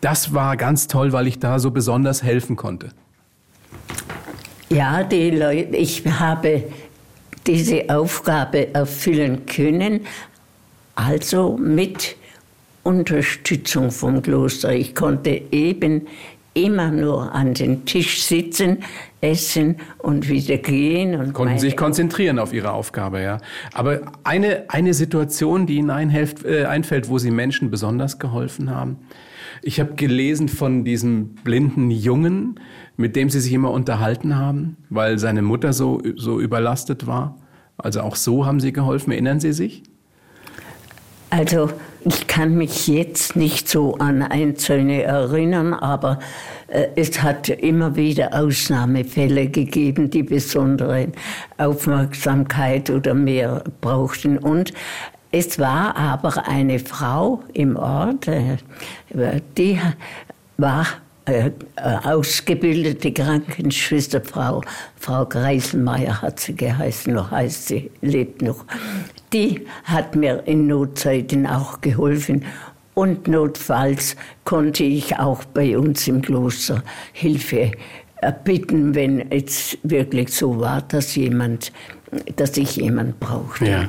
das 0.00 0.32
war 0.32 0.56
ganz 0.56 0.86
toll, 0.86 1.12
weil 1.12 1.26
ich 1.26 1.38
da 1.38 1.58
so 1.58 1.70
besonders 1.70 2.22
helfen 2.22 2.56
konnte? 2.56 2.90
Ja, 4.70 5.04
die 5.04 5.30
Leute, 5.30 5.76
ich 5.76 6.02
habe 6.06 6.64
diese 7.46 7.90
Aufgabe 7.90 8.74
erfüllen 8.74 9.44
können, 9.44 10.00
also 10.94 11.58
mit 11.58 12.16
Unterstützung 12.84 13.90
vom 13.90 14.22
Kloster. 14.22 14.74
Ich 14.74 14.94
konnte 14.94 15.42
eben 15.50 16.06
immer 16.54 16.90
nur 16.90 17.34
an 17.34 17.52
den 17.54 17.84
Tisch 17.84 18.22
sitzen, 18.22 18.78
essen 19.20 19.76
und 19.98 20.28
wieder 20.28 20.56
gehen. 20.58 21.18
Und 21.18 21.32
Konnten 21.32 21.58
sich 21.58 21.76
konzentrieren 21.76 22.38
auf 22.38 22.52
Ihre 22.52 22.72
Aufgabe, 22.72 23.20
ja. 23.20 23.38
Aber 23.72 24.00
eine, 24.22 24.64
eine 24.68 24.94
Situation, 24.94 25.66
die 25.66 25.76
Ihnen 25.76 25.90
einhelft, 25.90 26.44
äh, 26.44 26.66
einfällt, 26.66 27.08
wo 27.08 27.18
Sie 27.18 27.30
Menschen 27.30 27.70
besonders 27.70 28.18
geholfen 28.18 28.70
haben. 28.70 28.98
Ich 29.62 29.80
habe 29.80 29.94
gelesen 29.94 30.48
von 30.48 30.84
diesem 30.84 31.34
blinden 31.42 31.90
Jungen, 31.90 32.60
mit 32.96 33.16
dem 33.16 33.30
Sie 33.30 33.40
sich 33.40 33.52
immer 33.52 33.70
unterhalten 33.70 34.36
haben, 34.36 34.76
weil 34.90 35.18
seine 35.18 35.42
Mutter 35.42 35.72
so, 35.72 36.00
so 36.16 36.38
überlastet 36.38 37.06
war. 37.06 37.38
Also 37.76 38.02
auch 38.02 38.14
so 38.14 38.46
haben 38.46 38.60
Sie 38.60 38.72
geholfen. 38.72 39.10
Erinnern 39.10 39.40
Sie 39.40 39.52
sich? 39.52 39.82
Also 41.36 41.68
ich 42.04 42.28
kann 42.28 42.54
mich 42.54 42.86
jetzt 42.86 43.34
nicht 43.34 43.68
so 43.68 43.96
an 43.96 44.22
Einzelne 44.22 45.02
erinnern, 45.02 45.74
aber 45.74 46.20
äh, 46.68 46.86
es 46.94 47.24
hat 47.24 47.48
immer 47.48 47.96
wieder 47.96 48.40
Ausnahmefälle 48.40 49.48
gegeben, 49.48 50.10
die 50.10 50.22
besondere 50.22 51.08
Aufmerksamkeit 51.58 52.88
oder 52.88 53.14
mehr 53.14 53.64
brauchten. 53.80 54.38
Und 54.38 54.72
es 55.32 55.58
war 55.58 55.96
aber 55.96 56.46
eine 56.46 56.78
Frau 56.78 57.42
im 57.52 57.74
Ort, 57.74 58.28
äh, 58.28 58.58
die 59.58 59.80
war 60.56 60.86
äh, 61.24 61.50
ausgebildete 62.04 63.12
Krankenschwester, 63.12 64.20
Frau, 64.20 64.60
Frau 64.94 65.26
Greiselmeier 65.26 66.22
hat 66.22 66.38
sie 66.38 66.54
geheißen, 66.54 67.12
noch 67.12 67.32
heißt 67.32 67.66
sie, 67.66 67.90
lebt 68.02 68.40
noch. 68.40 68.64
Die 69.34 69.62
hat 69.82 70.14
mir 70.14 70.44
in 70.46 70.68
Notzeiten 70.68 71.44
auch 71.44 71.80
geholfen. 71.80 72.44
Und 72.94 73.26
notfalls 73.26 74.14
konnte 74.44 74.84
ich 74.84 75.18
auch 75.18 75.42
bei 75.42 75.76
uns 75.76 76.06
im 76.06 76.22
Kloster 76.22 76.84
Hilfe 77.12 77.72
erbitten, 78.18 78.94
wenn 78.94 79.32
es 79.32 79.76
wirklich 79.82 80.32
so 80.32 80.60
war, 80.60 80.82
dass 80.82 81.16
jemand 81.16 81.72
dass 82.36 82.56
ich 82.56 82.76
jemand 82.76 83.20
brauchte. 83.20 83.66
Ja. 83.66 83.88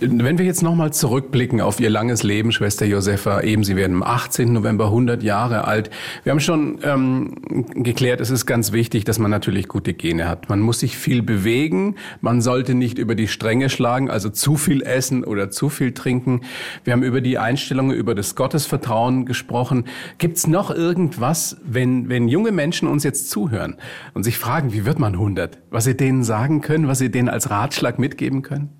Wenn 0.00 0.38
wir 0.38 0.44
jetzt 0.44 0.62
nochmal 0.62 0.92
zurückblicken 0.92 1.60
auf 1.60 1.80
Ihr 1.80 1.90
langes 1.90 2.22
Leben, 2.22 2.52
Schwester 2.52 2.86
Josefa, 2.86 3.40
eben 3.42 3.64
Sie 3.64 3.76
werden 3.76 3.96
am 3.96 4.02
18. 4.02 4.52
November 4.52 4.86
100 4.86 5.22
Jahre 5.22 5.64
alt. 5.64 5.90
Wir 6.24 6.32
haben 6.32 6.40
schon 6.40 6.78
ähm, 6.82 7.64
geklärt, 7.74 8.20
es 8.20 8.30
ist 8.30 8.46
ganz 8.46 8.72
wichtig, 8.72 9.04
dass 9.04 9.18
man 9.18 9.30
natürlich 9.30 9.68
gute 9.68 9.94
Gene 9.94 10.28
hat. 10.28 10.48
Man 10.48 10.60
muss 10.60 10.80
sich 10.80 10.96
viel 10.96 11.22
bewegen, 11.22 11.96
man 12.20 12.40
sollte 12.40 12.74
nicht 12.74 12.98
über 12.98 13.14
die 13.14 13.28
Stränge 13.28 13.68
schlagen, 13.68 14.10
also 14.10 14.30
zu 14.30 14.56
viel 14.56 14.82
essen 14.82 15.24
oder 15.24 15.50
zu 15.50 15.68
viel 15.68 15.92
trinken. 15.92 16.42
Wir 16.84 16.92
haben 16.92 17.02
über 17.02 17.20
die 17.20 17.38
Einstellungen, 17.38 17.96
über 17.96 18.14
das 18.14 18.34
Gottesvertrauen 18.34 19.26
gesprochen. 19.26 19.84
Gibt 20.18 20.36
es 20.36 20.46
noch 20.46 20.70
irgendwas, 20.70 21.56
wenn, 21.64 22.08
wenn 22.08 22.28
junge 22.28 22.52
Menschen 22.52 22.88
uns 22.88 23.04
jetzt 23.04 23.30
zuhören 23.30 23.76
und 24.14 24.24
sich 24.24 24.38
fragen, 24.38 24.72
wie 24.72 24.84
wird 24.84 24.98
man 24.98 25.14
100, 25.14 25.58
was 25.70 25.84
Sie 25.84 25.96
denen 25.96 26.24
sagen 26.24 26.60
können, 26.60 26.88
was 26.88 26.98
Sie 26.98 27.07
denen 27.08 27.28
als 27.28 27.50
Ratschlag 27.50 27.98
mitgeben 27.98 28.42
können? 28.42 28.70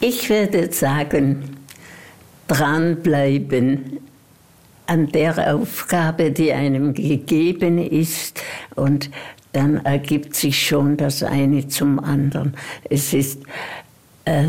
Ich 0.00 0.28
würde 0.28 0.72
sagen, 0.72 1.56
dranbleiben 2.48 3.98
an 4.86 5.08
der 5.08 5.54
Aufgabe, 5.54 6.30
die 6.30 6.52
einem 6.52 6.94
gegeben 6.94 7.78
ist 7.78 8.42
und 8.74 9.10
dann 9.52 9.84
ergibt 9.84 10.34
sich 10.34 10.66
schon 10.66 10.96
das 10.96 11.22
eine 11.22 11.66
zum 11.66 11.98
anderen. 11.98 12.54
Es 12.88 13.12
ist 13.14 13.42
äh, 14.26 14.44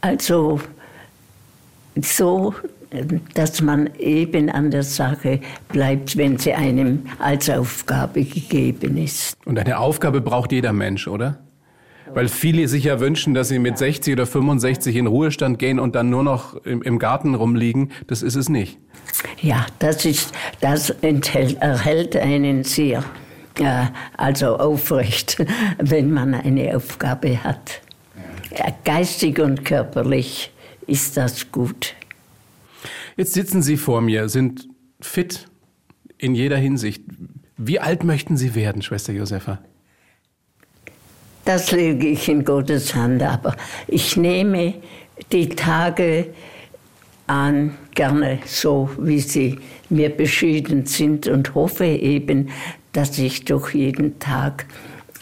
also 0.00 0.60
so, 2.00 2.54
dass 3.34 3.62
man 3.62 3.88
eben 3.98 4.50
an 4.50 4.70
der 4.70 4.82
Sache 4.82 5.40
bleibt, 5.68 6.16
wenn 6.16 6.38
sie 6.38 6.52
einem 6.52 7.06
als 7.18 7.48
Aufgabe 7.48 8.24
gegeben 8.24 8.98
ist. 8.98 9.36
Und 9.44 9.58
eine 9.58 9.78
Aufgabe 9.78 10.20
braucht 10.20 10.52
jeder 10.52 10.72
Mensch, 10.72 11.06
oder? 11.08 11.38
Weil 12.12 12.28
viele 12.28 12.68
sich 12.68 12.84
ja 12.84 13.00
wünschen, 13.00 13.34
dass 13.34 13.48
sie 13.48 13.58
mit 13.58 13.78
60 13.78 14.14
oder 14.14 14.26
65 14.26 14.96
in 14.96 15.06
Ruhestand 15.06 15.58
gehen 15.58 15.78
und 15.78 15.94
dann 15.94 16.10
nur 16.10 16.22
noch 16.22 16.56
im, 16.64 16.82
im 16.82 16.98
Garten 16.98 17.34
rumliegen. 17.34 17.92
Das 18.06 18.22
ist 18.22 18.34
es 18.34 18.48
nicht. 18.48 18.78
Ja, 19.40 19.66
das 19.78 20.04
ist, 20.04 20.32
das 20.60 20.90
enthält, 20.90 21.60
erhält 21.60 22.16
einen 22.16 22.64
sehr, 22.64 23.04
äh, 23.58 23.86
also 24.16 24.56
aufrecht, 24.58 25.44
wenn 25.78 26.10
man 26.10 26.34
eine 26.34 26.76
Aufgabe 26.76 27.42
hat. 27.42 27.80
Geistig 28.84 29.38
und 29.38 29.64
körperlich 29.64 30.52
ist 30.86 31.16
das 31.16 31.50
gut. 31.50 31.94
Jetzt 33.16 33.32
sitzen 33.32 33.62
Sie 33.62 33.76
vor 33.76 34.00
mir, 34.00 34.28
sind 34.28 34.68
fit 35.00 35.46
in 36.18 36.34
jeder 36.34 36.56
Hinsicht. 36.56 37.02
Wie 37.56 37.80
alt 37.80 38.04
möchten 38.04 38.36
Sie 38.36 38.54
werden, 38.54 38.82
Schwester 38.82 39.12
Josefa? 39.12 39.60
Das 41.44 41.72
lege 41.72 42.08
ich 42.08 42.28
in 42.28 42.44
Gottes 42.44 42.94
Hand, 42.94 43.22
aber 43.22 43.56
ich 43.88 44.16
nehme 44.16 44.74
die 45.32 45.48
Tage 45.48 46.26
an, 47.26 47.76
gerne 47.94 48.38
so, 48.46 48.90
wie 48.98 49.20
sie 49.20 49.58
mir 49.90 50.10
beschieden 50.10 50.86
sind 50.86 51.26
und 51.26 51.54
hoffe 51.54 51.84
eben, 51.86 52.50
dass 52.92 53.18
ich 53.18 53.44
durch 53.44 53.74
jeden 53.74 54.18
Tag 54.18 54.66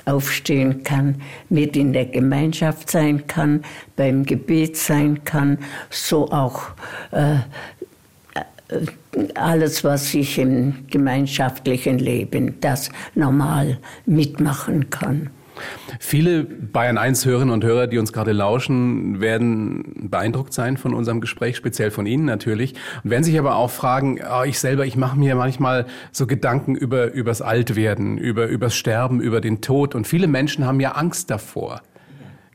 aufstehen 0.05 0.83
kann, 0.83 1.23
mit 1.49 1.77
in 1.77 1.93
der 1.93 2.07
Gemeinschaft 2.07 2.91
sein 2.91 3.27
kann, 3.27 3.63
beim 3.97 4.25
Gebet 4.25 4.77
sein 4.77 5.25
kann, 5.25 5.59
so 5.89 6.31
auch 6.31 6.71
äh, 7.13 7.37
alles, 9.35 9.85
was 9.85 10.15
ich 10.15 10.39
im 10.39 10.87
gemeinschaftlichen 10.89 11.99
Leben, 11.99 12.61
das 12.61 12.91
normal 13.15 13.79
mitmachen 14.07 14.91
kann. 14.91 15.31
Viele 15.99 16.45
Bayern 16.45 16.99
1 16.99 17.25
Hörerinnen 17.25 17.53
und 17.53 17.65
Hörer, 17.65 17.87
die 17.87 17.99
uns 17.99 18.13
gerade 18.13 18.33
lauschen, 18.33 19.21
werden 19.21 20.09
beeindruckt 20.11 20.53
sein 20.53 20.77
von 20.77 20.95
unserem 20.95 21.21
Gespräch, 21.21 21.57
speziell 21.57 21.91
von 21.91 22.07
Ihnen 22.07 22.25
natürlich, 22.25 22.75
und 23.05 23.11
werden 23.11 23.25
sich 23.25 23.39
aber 23.39 23.57
auch 23.57 23.71
fragen, 23.71 24.21
oh, 24.21 24.45
ich 24.45 24.59
selber, 24.59 24.87
ich 24.87 24.97
mache 24.97 25.19
mir 25.19 25.35
manchmal 25.35 25.87
so 26.13 26.27
Gedanken 26.27 26.75
über 26.75 27.13
übers 27.13 27.43
Altwerden, 27.43 28.19
über 28.19 28.47
übers 28.47 28.75
Sterben, 28.77 29.21
über 29.21 29.41
den 29.41 29.61
Tod 29.61 29.95
und 29.95 30.07
viele 30.07 30.27
Menschen 30.27 30.67
haben 30.67 30.81
ja 30.81 30.93
Angst 30.93 31.31
davor. 31.31 31.83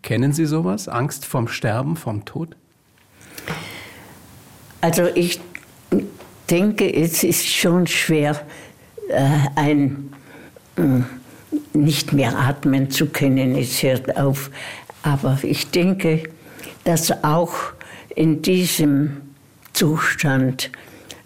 Kennen 0.02 0.34
Sie 0.34 0.46
sowas? 0.46 0.88
Angst 0.88 1.26
vom 1.26 1.48
Sterben, 1.48 1.96
vom 1.96 2.26
Tod? 2.26 2.56
Also 4.82 5.08
ich 5.15 5.39
denke, 6.50 6.94
es 6.94 7.24
ist 7.24 7.48
schon 7.48 7.88
schwer, 7.88 8.39
äh, 9.10 9.30
ein 9.56 10.13
äh, 10.78 10.82
nicht 11.73 12.13
mehr 12.13 12.38
atmen 12.38 12.89
zu 12.89 13.08
können, 13.08 13.55
es 13.55 13.81
hört 13.84 14.17
auf. 14.17 14.49
Aber 15.03 15.38
ich 15.43 15.69
denke, 15.71 16.23
dass 16.84 17.23
auch 17.23 17.53
in 18.15 18.41
diesem 18.41 19.21
Zustand 19.73 20.71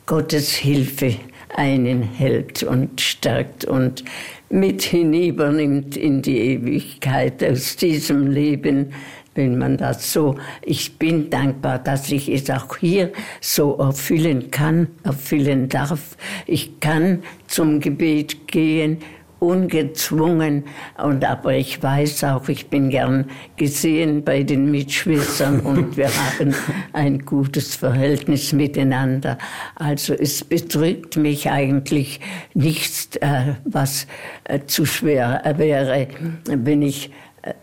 Gottes 0.05 0.53
Hilfe 0.53 1.15
einen 1.55 2.01
hält 2.01 2.63
und 2.63 2.99
stärkt 2.99 3.65
und 3.65 4.03
mit 4.49 4.82
hinübernimmt 4.82 5.95
in 5.95 6.21
die 6.21 6.38
Ewigkeit 6.38 7.43
aus 7.43 7.75
diesem 7.75 8.27
Leben, 8.27 8.93
wenn 9.36 9.58
man 9.58 9.77
das 9.77 10.12
so, 10.12 10.36
ich 10.63 10.97
bin 10.97 11.29
dankbar, 11.29 11.79
dass 11.79 12.12
ich 12.12 12.27
es 12.29 12.49
auch 12.49 12.77
hier 12.77 13.12
so 13.41 13.77
erfüllen 13.77 14.51
kann, 14.51 14.88
erfüllen 15.03 15.69
darf. 15.69 16.17
Ich 16.45 16.79
kann 16.79 17.23
zum 17.47 17.79
Gebet 17.79 18.47
gehen 18.47 18.97
ungezwungen. 19.39 20.65
Und 21.02 21.23
aber 21.25 21.54
ich 21.54 21.82
weiß 21.82 22.23
auch, 22.25 22.49
ich 22.49 22.67
bin 22.67 22.89
gern 22.89 23.25
gesehen 23.58 24.23
bei 24.23 24.43
den 24.43 24.69
Mitschwestern 24.71 25.60
und 25.62 25.97
wir 25.97 26.08
haben 26.10 26.54
ein 26.93 27.25
gutes 27.25 27.75
Verhältnis 27.75 28.54
miteinander. 28.54 29.38
Also 29.75 30.13
es 30.13 30.43
betrügt 30.43 31.17
mich 31.17 31.49
eigentlich 31.49 32.19
nichts, 32.54 33.15
äh, 33.17 33.56
was 33.65 34.08
äh, 34.43 34.60
zu 34.65 34.86
schwer 34.86 35.41
wäre, 35.58 36.08
wenn 36.45 36.82
ich 36.82 37.12
äh, 37.41 37.54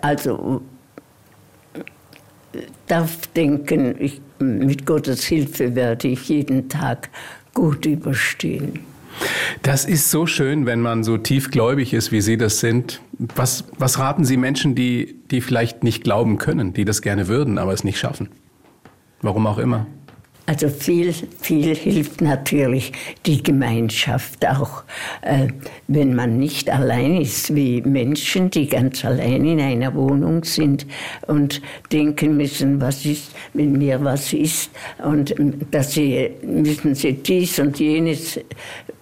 also 0.00 0.62
darf 2.86 3.26
denken, 3.28 3.96
ich, 3.98 4.20
mit 4.38 4.86
Gottes 4.86 5.24
Hilfe 5.24 5.74
werde 5.74 6.08
ich 6.08 6.28
jeden 6.28 6.68
Tag 6.68 7.08
gut 7.52 7.86
überstehen. 7.86 8.93
Das 9.62 9.84
ist 9.84 10.10
so 10.10 10.26
schön, 10.26 10.66
wenn 10.66 10.80
man 10.80 11.04
so 11.04 11.16
tiefgläubig 11.16 11.94
ist, 11.94 12.12
wie 12.12 12.20
Sie 12.20 12.36
das 12.36 12.60
sind. 12.60 13.00
Was, 13.18 13.64
was 13.78 13.98
raten 13.98 14.24
Sie 14.24 14.36
Menschen, 14.36 14.74
die, 14.74 15.16
die 15.30 15.40
vielleicht 15.40 15.84
nicht 15.84 16.04
glauben 16.04 16.38
können, 16.38 16.72
die 16.72 16.84
das 16.84 17.02
gerne 17.02 17.28
würden, 17.28 17.58
aber 17.58 17.72
es 17.72 17.84
nicht 17.84 17.98
schaffen? 17.98 18.28
Warum 19.22 19.46
auch 19.46 19.58
immer? 19.58 19.86
Also 20.46 20.68
viel, 20.68 21.14
viel 21.40 21.74
hilft 21.74 22.20
natürlich 22.20 22.92
die 23.24 23.42
Gemeinschaft 23.42 24.46
auch, 24.46 24.84
äh, 25.22 25.48
wenn 25.88 26.14
man 26.14 26.38
nicht 26.38 26.68
allein 26.68 27.16
ist, 27.16 27.54
wie 27.54 27.80
Menschen, 27.80 28.50
die 28.50 28.66
ganz 28.66 29.06
allein 29.06 29.42
in 29.46 29.58
einer 29.58 29.94
Wohnung 29.94 30.44
sind 30.44 30.86
und 31.28 31.62
denken 31.90 32.36
müssen, 32.36 32.78
was 32.78 33.06
ist, 33.06 33.34
mit 33.54 33.70
mir 33.70 34.04
was 34.04 34.34
ist 34.34 34.70
und 35.02 35.38
ähm, 35.38 35.60
dass 35.70 35.92
sie 35.92 36.30
müssen 36.42 36.94
sie 36.94 37.14
dies 37.14 37.58
und 37.58 37.80
jenes 37.80 38.38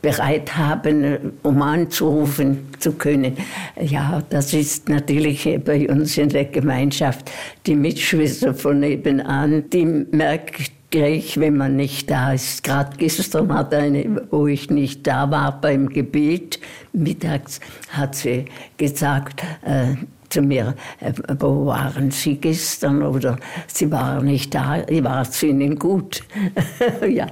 bereit 0.01 0.57
haben, 0.57 1.33
um 1.43 1.61
anzurufen 1.61 2.69
zu 2.79 2.93
können. 2.93 3.37
Ja, 3.81 4.23
das 4.31 4.55
ist 4.55 4.89
natürlich 4.89 5.49
bei 5.65 5.89
uns 5.89 6.19
in 6.19 6.29
der 6.29 6.45
Gemeinschaft 6.45 7.31
die 7.67 7.75
Mitschwester 7.75 8.55
von 8.55 8.79
nebenan, 8.79 9.69
die 9.71 9.85
merkt 9.85 10.82
gleich, 10.93 11.41
wenn 11.41 11.57
man 11.57 11.75
nicht 11.75 12.09
da 12.09 12.33
ist. 12.33 12.63
Gerade 12.63 12.97
gestern 12.97 13.53
hat 13.53 13.75
eine, 13.75 14.23
wo 14.31 14.47
ich 14.47 14.71
nicht 14.71 15.05
da 15.09 15.29
war 15.29 15.61
beim 15.61 15.89
Gebet, 15.89 16.61
mittags 16.93 17.59
hat 17.91 18.15
sie 18.15 18.45
gesagt 18.77 19.43
äh, 19.65 19.97
zu 20.29 20.43
mir, 20.43 20.75
äh, 21.01 21.13
wo 21.39 21.67
waren 21.67 22.11
Sie 22.11 22.37
gestern? 22.37 23.03
Oder 23.03 23.39
Sie 23.67 23.91
waren 23.91 24.25
nicht 24.25 24.55
da, 24.55 24.83
war 25.03 25.23
es 25.23 25.43
Ihnen 25.43 25.79
gut? 25.79 26.25
ja. 27.09 27.27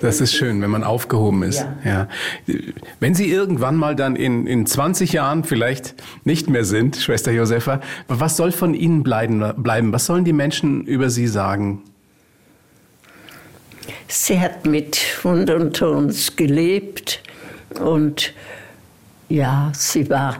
Das 0.00 0.20
ist 0.20 0.34
schön, 0.34 0.60
wenn 0.60 0.70
man 0.70 0.84
aufgehoben 0.84 1.42
ist. 1.44 1.66
Ja. 1.84 2.08
ja. 2.46 2.54
Wenn 3.00 3.14
Sie 3.14 3.30
irgendwann 3.30 3.76
mal 3.76 3.96
dann 3.96 4.14
in, 4.16 4.46
in 4.46 4.66
20 4.66 5.12
Jahren 5.12 5.44
vielleicht 5.44 5.94
nicht 6.24 6.50
mehr 6.50 6.64
sind, 6.64 6.96
Schwester 6.96 7.32
Josefa, 7.32 7.80
was 8.08 8.36
soll 8.36 8.52
von 8.52 8.74
Ihnen 8.74 9.02
bleiben? 9.02 9.42
bleiben? 9.56 9.92
Was 9.92 10.04
sollen 10.06 10.24
die 10.24 10.34
Menschen 10.34 10.84
über 10.84 11.08
Sie 11.08 11.26
sagen? 11.26 11.82
Sie 14.08 14.40
hat 14.40 14.66
mit 14.66 14.98
und 15.22 15.82
uns 15.82 16.36
gelebt 16.36 17.20
und 17.80 18.32
ja, 19.28 19.72
sie 19.74 20.08
war 20.10 20.36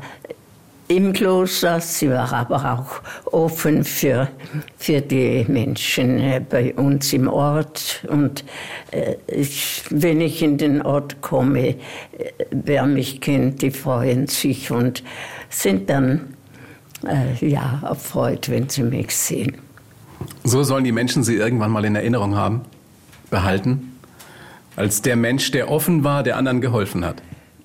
im 0.88 1.12
Kloster, 1.12 1.80
sie 1.80 2.10
war 2.10 2.32
aber 2.32 2.72
auch 2.72 3.32
offen 3.32 3.84
für, 3.84 4.28
für 4.76 5.00
die 5.00 5.44
Menschen 5.48 6.18
äh, 6.18 6.42
bei 6.48 6.74
uns 6.74 7.12
im 7.12 7.26
Ort. 7.26 8.04
Und 8.08 8.44
äh, 8.90 9.14
ich, 9.26 9.82
wenn 9.88 10.20
ich 10.20 10.42
in 10.42 10.58
den 10.58 10.82
Ort 10.82 11.22
komme, 11.22 11.68
äh, 11.68 11.76
wer 12.50 12.86
mich 12.86 13.20
kennt, 13.20 13.62
die 13.62 13.70
freuen 13.70 14.26
sich 14.26 14.70
und 14.70 15.02
sind 15.48 15.88
dann 15.88 16.34
äh, 17.06 17.46
ja, 17.46 17.80
erfreut, 17.82 18.50
wenn 18.50 18.68
sie 18.68 18.82
mich 18.82 19.16
sehen. 19.16 19.56
So 20.44 20.62
sollen 20.62 20.84
die 20.84 20.92
Menschen 20.92 21.24
sie 21.24 21.36
irgendwann 21.36 21.70
mal 21.70 21.84
in 21.84 21.96
Erinnerung 21.96 22.36
haben, 22.36 22.62
behalten, 23.34 23.98
als 24.76 25.02
der 25.02 25.16
Mensch, 25.16 25.50
der 25.50 25.68
offen 25.68 26.04
war, 26.04 26.22
der 26.22 26.36
anderen 26.36 26.60
geholfen 26.60 27.04
hat. 27.04 27.16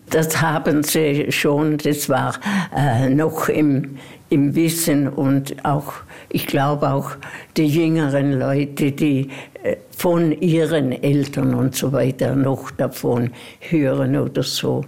Das 0.10 0.42
haben 0.42 0.82
sie 0.82 1.32
schon, 1.32 1.78
das 1.78 2.10
war 2.10 2.34
äh, 2.76 3.08
noch 3.10 3.48
im, 3.48 4.00
im 4.32 4.56
Wissen 4.56 5.08
und 5.08 5.64
auch, 5.64 5.94
ich 6.30 6.48
glaube 6.48 6.90
auch 6.90 7.12
die 7.56 7.68
jüngeren 7.68 8.40
Leute, 8.40 8.92
die 8.92 9.30
äh, 9.62 9.76
von 9.96 10.32
ihren 10.32 10.92
Eltern 10.92 11.54
und 11.54 11.76
so 11.76 11.92
weiter 11.92 12.36
noch 12.36 12.72
davon 12.72 13.30
hören 13.60 14.18
oder 14.18 14.42
so, 14.42 14.84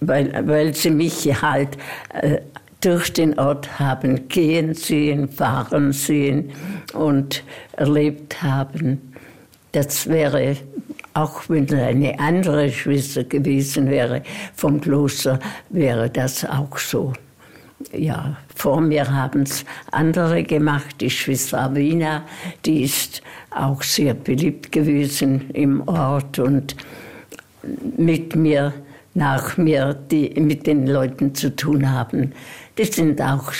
weil, 0.00 0.46
weil 0.46 0.72
sie 0.74 0.90
mich 0.90 1.42
halt 1.42 1.76
äh, 2.12 2.38
durch 2.84 3.12
den 3.12 3.38
Ort 3.38 3.80
haben 3.80 4.28
gehen 4.28 4.74
sehen, 4.74 5.28
fahren 5.28 5.92
sehen 5.92 6.50
und 6.92 7.42
erlebt 7.72 8.42
haben. 8.42 9.13
Das 9.74 10.06
wäre, 10.06 10.56
auch 11.14 11.48
wenn 11.48 11.64
es 11.64 11.72
eine 11.72 12.16
andere 12.20 12.70
Schwester 12.70 13.24
gewesen 13.24 13.90
wäre 13.90 14.22
vom 14.54 14.80
Kloster, 14.80 15.40
wäre 15.70 16.08
das 16.08 16.44
auch 16.44 16.78
so. 16.78 17.12
Ja, 17.92 18.36
vor 18.54 18.80
mir 18.80 19.12
haben 19.12 19.42
es 19.42 19.64
andere 19.90 20.44
gemacht. 20.44 21.00
Die 21.00 21.10
Schwester 21.10 21.62
Avina, 21.62 22.22
die 22.64 22.84
ist 22.84 23.20
auch 23.50 23.82
sehr 23.82 24.14
beliebt 24.14 24.70
gewesen 24.70 25.50
im 25.54 25.86
Ort 25.88 26.38
und 26.38 26.76
mit 27.96 28.36
mir, 28.36 28.72
nach 29.14 29.56
mir, 29.56 29.94
die 30.08 30.40
mit 30.40 30.68
den 30.68 30.86
Leuten 30.86 31.34
zu 31.34 31.54
tun 31.54 31.90
haben. 31.90 32.32
Die 32.78 32.84
sind 32.84 33.20
auch, 33.20 33.52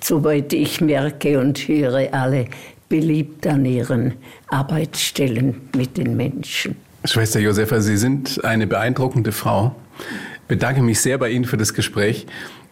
soweit 0.00 0.52
ich 0.52 0.82
merke 0.82 1.40
und 1.40 1.58
höre, 1.60 2.12
alle 2.12 2.44
beliebt 2.88 3.46
an 3.46 3.64
ihren 3.64 4.14
Arbeitsstellen 4.48 5.68
mit 5.76 5.96
den 5.96 6.16
Menschen. 6.16 6.76
Schwester 7.04 7.40
Josefa, 7.40 7.80
Sie 7.80 7.96
sind 7.96 8.44
eine 8.44 8.66
beeindruckende 8.66 9.32
Frau. 9.32 9.74
Ich 10.00 10.48
bedanke 10.48 10.82
mich 10.82 11.00
sehr 11.00 11.18
bei 11.18 11.30
Ihnen 11.30 11.44
für 11.44 11.56
das 11.56 11.74
Gespräch. 11.74 12.26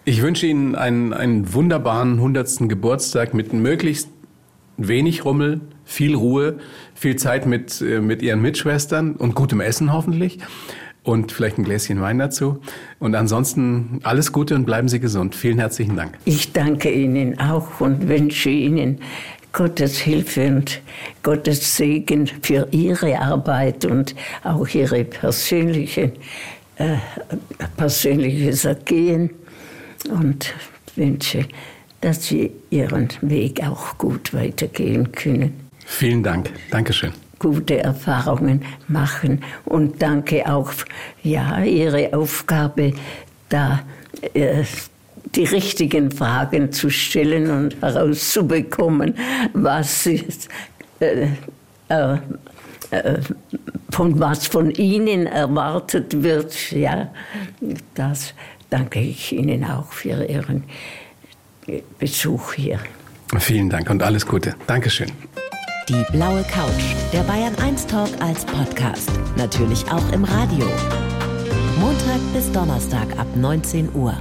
Ich 0.04 0.22
wünsche 0.22 0.46
Ihnen 0.46 0.74
einen, 0.74 1.12
einen 1.12 1.52
wunderbaren 1.52 2.14
100. 2.14 2.68
Geburtstag 2.68 3.34
mit 3.34 3.52
möglichst 3.52 4.08
wenig 4.76 5.24
Rummel, 5.24 5.60
viel 5.84 6.14
Ruhe, 6.14 6.58
viel 6.94 7.16
Zeit 7.16 7.46
mit, 7.46 7.80
äh, 7.80 8.00
mit 8.00 8.22
Ihren 8.22 8.40
Mitschwestern 8.42 9.16
und 9.16 9.34
gutem 9.34 9.60
Essen 9.60 9.92
hoffentlich 9.92 10.38
und 11.06 11.30
vielleicht 11.30 11.58
ein 11.58 11.64
Gläschen 11.64 12.00
Wein 12.00 12.18
dazu. 12.18 12.58
Und 12.98 13.14
ansonsten 13.14 14.00
alles 14.02 14.32
Gute 14.32 14.56
und 14.56 14.64
bleiben 14.64 14.88
Sie 14.88 14.98
gesund. 14.98 15.34
Vielen 15.34 15.58
herzlichen 15.58 15.96
Dank. 15.96 16.18
Ich 16.24 16.52
danke 16.52 16.90
Ihnen 16.90 17.38
auch 17.38 17.80
und 17.80 18.08
wünsche 18.08 18.50
Ihnen 18.50 18.98
Gottes 19.56 19.96
Hilfe 19.96 20.48
und 20.48 20.82
Gottes 21.22 21.78
Segen 21.78 22.26
für 22.42 22.68
Ihre 22.72 23.18
Arbeit 23.18 23.86
und 23.86 24.14
auch 24.44 24.68
Ihre 24.68 25.02
persönliche, 25.02 26.12
äh, 26.76 26.96
persönliches 27.74 28.66
Ergehen 28.66 29.30
und 30.10 30.52
wünsche, 30.94 31.46
dass 32.02 32.26
Sie 32.26 32.52
Ihren 32.68 33.08
Weg 33.22 33.66
auch 33.66 33.96
gut 33.96 34.34
weitergehen 34.34 35.10
können. 35.12 35.54
Vielen 35.86 36.22
Dank. 36.22 36.50
Dankeschön 36.70 37.12
gute 37.38 37.78
Erfahrungen 37.78 38.62
machen. 38.88 39.42
Und 39.66 40.00
danke 40.00 40.50
auch, 40.50 40.72
ja, 41.22 41.62
Ihre 41.62 42.14
Aufgabe, 42.14 42.94
da 43.50 43.82
äh, 44.32 44.64
die 45.34 45.44
richtigen 45.44 46.10
Fragen 46.10 46.72
zu 46.72 46.90
stellen 46.90 47.50
und 47.50 47.82
herauszubekommen, 47.82 49.14
was 49.52 50.06
ist, 50.06 50.48
äh, 51.00 51.28
äh, 51.88 52.16
äh, 52.90 53.20
von 53.90 54.18
was 54.20 54.46
von 54.46 54.70
Ihnen 54.70 55.26
erwartet 55.26 56.22
wird. 56.22 56.72
Ja, 56.72 57.08
das 57.94 58.34
danke 58.70 59.00
ich 59.00 59.32
Ihnen 59.32 59.64
auch 59.64 59.92
für 59.92 60.24
Ihren 60.24 60.64
Besuch 61.98 62.54
hier. 62.54 62.78
Vielen 63.38 63.68
Dank 63.68 63.90
und 63.90 64.02
alles 64.02 64.26
Gute. 64.26 64.54
Dankeschön. 64.66 65.10
Die 65.88 66.04
blaue 66.10 66.42
Couch, 66.44 66.94
der 67.12 67.20
Bayern 67.20 67.54
1 67.62 67.86
Talk 67.86 68.08
als 68.20 68.44
Podcast. 68.44 69.10
Natürlich 69.36 69.84
auch 69.90 70.12
im 70.12 70.24
Radio. 70.24 70.66
Montag 71.78 72.20
bis 72.32 72.50
Donnerstag 72.50 73.06
ab 73.18 73.26
19 73.36 73.94
Uhr. 73.94 74.16